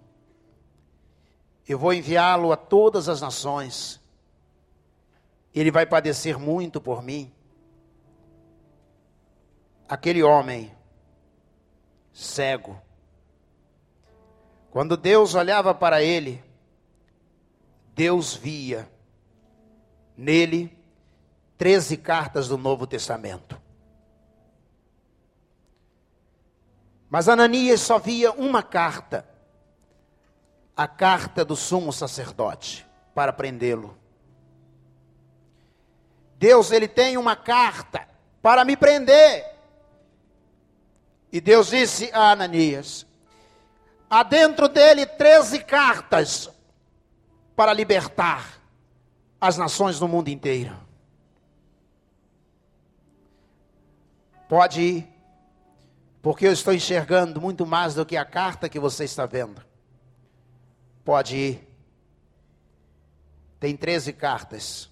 [1.66, 4.00] Eu vou enviá-lo a todas as nações.
[5.54, 7.32] Ele vai padecer muito por mim.
[9.88, 10.70] Aquele homem
[12.12, 12.80] cego,
[14.70, 16.42] quando Deus olhava para ele,
[17.94, 18.88] Deus via
[20.16, 20.76] nele
[21.58, 23.60] treze cartas do Novo Testamento.
[27.10, 29.28] Mas Ananias só via uma carta,
[30.76, 33.98] a carta do sumo sacerdote, para prendê-lo.
[36.38, 38.08] Deus, ele tem uma carta
[38.40, 39.44] para me prender.
[41.32, 43.04] E Deus disse a Ananias:
[44.10, 46.50] há dentro dele treze cartas
[47.54, 48.60] para libertar
[49.40, 50.76] as nações do mundo inteiro.
[54.48, 55.08] Pode ir
[56.20, 59.64] porque eu estou enxergando muito mais do que a carta que você está vendo.
[61.04, 61.68] Pode ir.
[63.58, 64.90] Tem 13 cartas.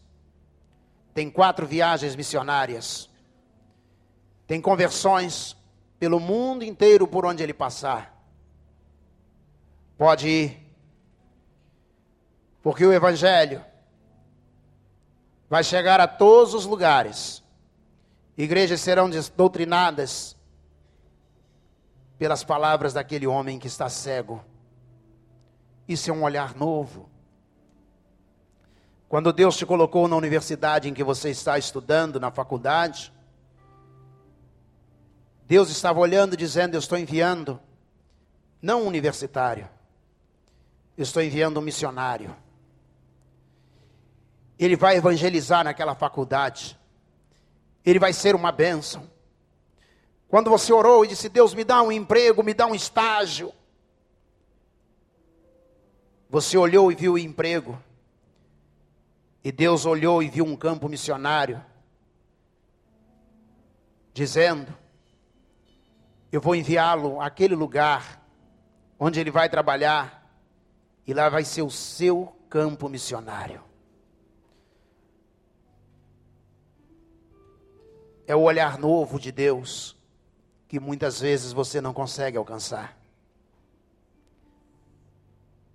[1.12, 3.11] Tem quatro viagens missionárias.
[4.47, 5.57] Tem conversões
[5.99, 8.18] pelo mundo inteiro por onde ele passar.
[9.99, 10.69] Pode ir.
[12.63, 13.65] Porque o Evangelho
[15.51, 17.43] vai chegar a todos os lugares.
[18.37, 20.37] Igrejas serão doutrinadas
[22.17, 24.45] pelas palavras daquele homem que está cego.
[25.89, 27.11] Isso é um olhar novo.
[29.09, 33.13] Quando Deus te colocou na universidade em que você está estudando, na faculdade,
[35.47, 37.59] Deus estava olhando dizendo: Eu estou enviando,
[38.61, 39.69] não um universitário,
[41.03, 42.35] estou enviando um missionário.
[44.59, 46.77] Ele vai evangelizar naquela faculdade,
[47.85, 49.09] ele vai ser uma bênção.
[50.27, 53.53] Quando você orou e disse: Deus, me dá um emprego, me dá um estágio.
[56.29, 57.81] Você olhou e viu o emprego.
[59.43, 61.65] E Deus olhou e viu um campo missionário.
[64.13, 64.77] dizendo:
[66.31, 68.21] Eu vou enviá-lo àquele lugar
[68.99, 70.18] onde ele vai trabalhar,
[71.09, 73.65] e lá vai ser o seu campo missionário.
[78.27, 79.97] É o olhar novo de Deus
[80.69, 82.95] que muitas vezes você não consegue alcançar.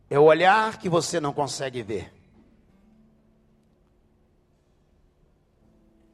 [0.08, 2.14] É o olhar que você não consegue ver.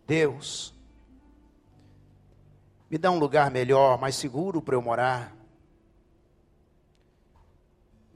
[0.08, 0.74] Deus,
[2.90, 5.36] me dá um lugar melhor, mais seguro para eu morar.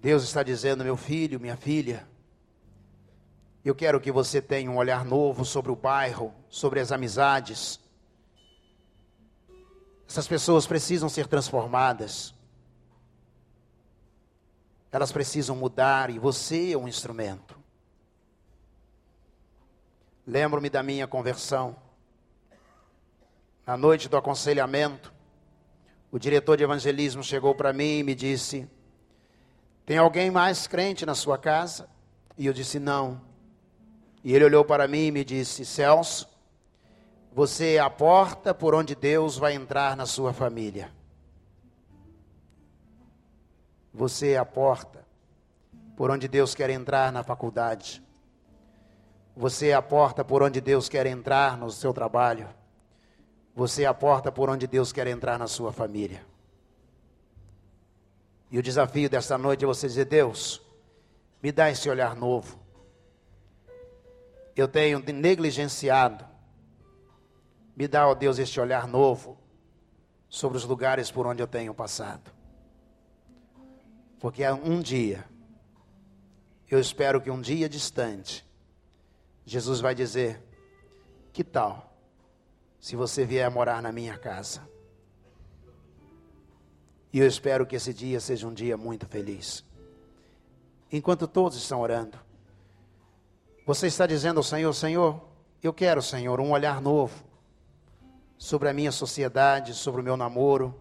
[0.04, 2.06] Deus está dizendo, meu filho, minha filha,
[3.64, 7.80] eu quero que você tenha um olhar novo sobre o bairro, sobre as amizades.
[10.06, 12.36] Essas pessoas precisam ser transformadas.
[14.91, 17.58] Elas precisam mudar e você é um instrumento.
[20.28, 21.78] Lembro-me da minha conversão.
[23.66, 25.14] Na noite do aconselhamento,
[26.12, 28.70] o diretor de evangelismo chegou para mim e me disse:
[29.86, 31.89] Tem alguém mais crente na sua casa?
[32.38, 33.21] E eu disse: Não.
[34.23, 36.27] E ele olhou para mim e me disse: Celso,
[37.34, 40.91] você é a porta por onde Deus vai entrar na sua família.
[43.93, 45.05] Você é a porta
[45.95, 48.01] por onde Deus quer entrar na faculdade.
[49.36, 52.47] Você é a porta por onde Deus quer entrar no seu trabalho.
[53.55, 56.25] Você é a porta por onde Deus quer entrar na sua família.
[58.54, 60.62] E o desafio desta noite é você dizer: Deus,
[61.41, 62.60] me dá esse olhar novo.
[64.56, 66.24] Eu tenho negligenciado.
[67.76, 69.39] Me dá, ó Deus, este olhar novo
[70.30, 72.32] sobre os lugares por onde eu tenho passado.
[74.20, 75.26] Porque um dia,
[76.70, 78.45] eu espero que um dia distante,
[79.43, 80.39] Jesus vai dizer:
[81.34, 81.91] Que tal
[82.80, 84.62] se você vier morar na minha casa?
[87.14, 89.64] E eu espero que esse dia seja um dia muito feliz.
[90.91, 92.18] Enquanto todos estão orando,
[93.68, 95.22] você está dizendo ao Senhor: Senhor,
[95.61, 97.24] eu quero, Senhor, um olhar novo
[98.36, 100.74] sobre a minha sociedade, sobre o meu namoro.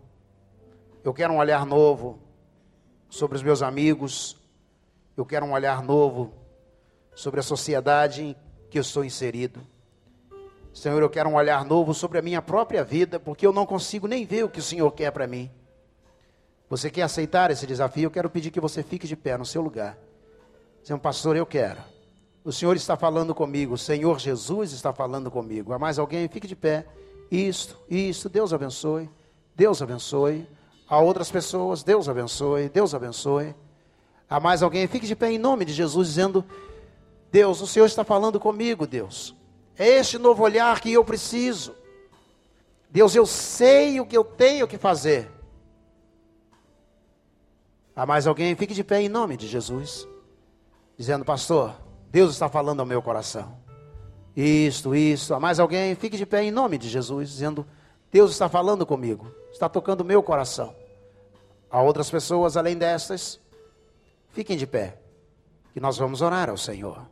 [1.04, 2.18] Eu quero um olhar novo
[3.10, 4.40] sobre os meus amigos.
[5.14, 6.32] Eu quero um olhar novo
[7.14, 8.34] sobre a sociedade
[8.70, 9.60] que eu estou inserido.
[10.72, 14.08] Senhor, eu quero um olhar novo sobre a minha própria vida, porque eu não consigo
[14.08, 15.50] nem ver o que o Senhor quer para mim.
[16.72, 18.04] Você quer aceitar esse desafio?
[18.04, 19.98] Eu quero pedir que você fique de pé no seu lugar.
[20.82, 21.78] Senhor pastor, eu quero.
[22.42, 25.74] O Senhor está falando comigo, o Senhor Jesus está falando comigo.
[25.74, 26.26] Há mais alguém?
[26.28, 26.86] Fique de pé.
[27.30, 29.10] Isto, isto, Deus abençoe.
[29.54, 30.48] Deus abençoe.
[30.88, 33.54] Há outras pessoas, Deus abençoe, Deus abençoe.
[34.26, 34.86] Há mais alguém?
[34.86, 36.42] Fique de pé em nome de Jesus, dizendo:
[37.30, 39.36] Deus, o Senhor está falando comigo, Deus.
[39.76, 41.74] É este novo olhar que eu preciso.
[42.90, 45.41] Deus, eu sei o que eu tenho que fazer.
[47.94, 48.54] Há mais alguém?
[48.56, 50.08] Fique de pé em nome de Jesus,
[50.96, 51.74] dizendo: Pastor,
[52.10, 53.56] Deus está falando ao meu coração.
[54.36, 55.34] Isto, isto.
[55.34, 55.94] Há mais alguém?
[55.94, 57.66] Fique de pé em nome de Jesus, dizendo:
[58.10, 60.74] Deus está falando comigo, está tocando o meu coração.
[61.70, 63.40] Há outras pessoas além destas?
[64.30, 64.98] Fiquem de pé,
[65.72, 67.06] que nós vamos orar ao Senhor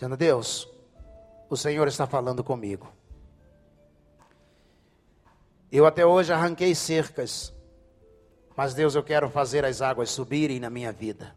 [0.00, 0.66] dizendo: Deus,
[1.50, 2.90] o Senhor está falando comigo.
[5.70, 7.52] Eu até hoje arranquei cercas,
[8.60, 11.34] mas Deus, eu quero fazer as águas subirem na minha vida.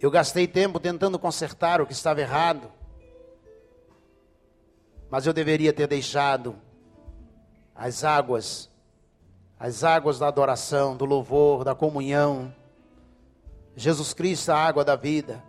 [0.00, 2.72] Eu gastei tempo tentando consertar o que estava errado,
[5.10, 6.56] mas eu deveria ter deixado
[7.74, 8.70] as águas,
[9.60, 12.50] as águas da adoração, do louvor, da comunhão.
[13.76, 15.44] Jesus Cristo, a água da vida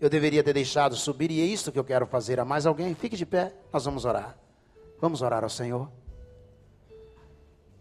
[0.00, 2.40] eu deveria ter deixado subir, e é isso que eu quero fazer.
[2.40, 2.96] A mais alguém?
[2.96, 4.36] Fique de pé, nós vamos orar.
[5.00, 5.88] Vamos orar ao Senhor.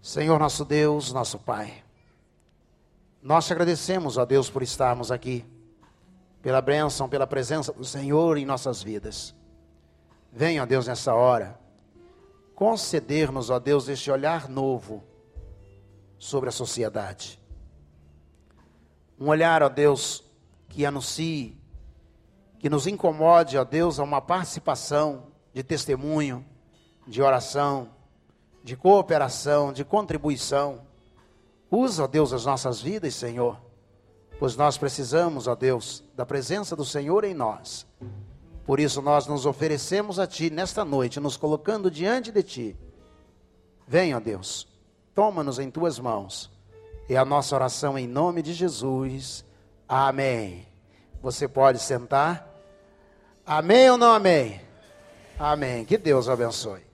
[0.06, 1.84] Senhor nosso Deus, nosso Pai,
[3.24, 5.44] nós te agradecemos, ó Deus, por estarmos aqui,
[6.44, 9.34] pela bênção, pela presença do Senhor em nossas vidas.
[10.32, 11.60] Venha, ó Deus, nessa hora,
[12.54, 15.04] conceder-nos, ó Deus, este olhar novo
[16.20, 17.42] sobre a sociedade.
[19.20, 20.24] Um olhar, ó Deus,
[20.70, 21.60] que anuncie
[22.60, 26.46] que nos incomode, ó Deus, a uma participação de testemunho,
[27.08, 27.95] de oração,
[28.66, 30.82] de cooperação, de contribuição.
[31.70, 33.62] Usa, Deus, as nossas vidas, Senhor,
[34.40, 37.86] pois nós precisamos, ó Deus, da presença do Senhor em nós.
[38.66, 42.78] Por isso nós nos oferecemos a Ti nesta noite, nos colocando diante de Ti.
[43.88, 44.68] Venha, ó Deus,
[45.14, 46.50] toma-nos em Tuas mãos.
[47.08, 49.46] É a nossa oração em nome de Jesus.
[49.88, 50.66] Amém.
[51.22, 52.52] Você pode sentar.
[53.46, 54.60] Amém ou não amém?
[55.38, 55.86] Amém.
[55.86, 56.85] Que Deus abençoe.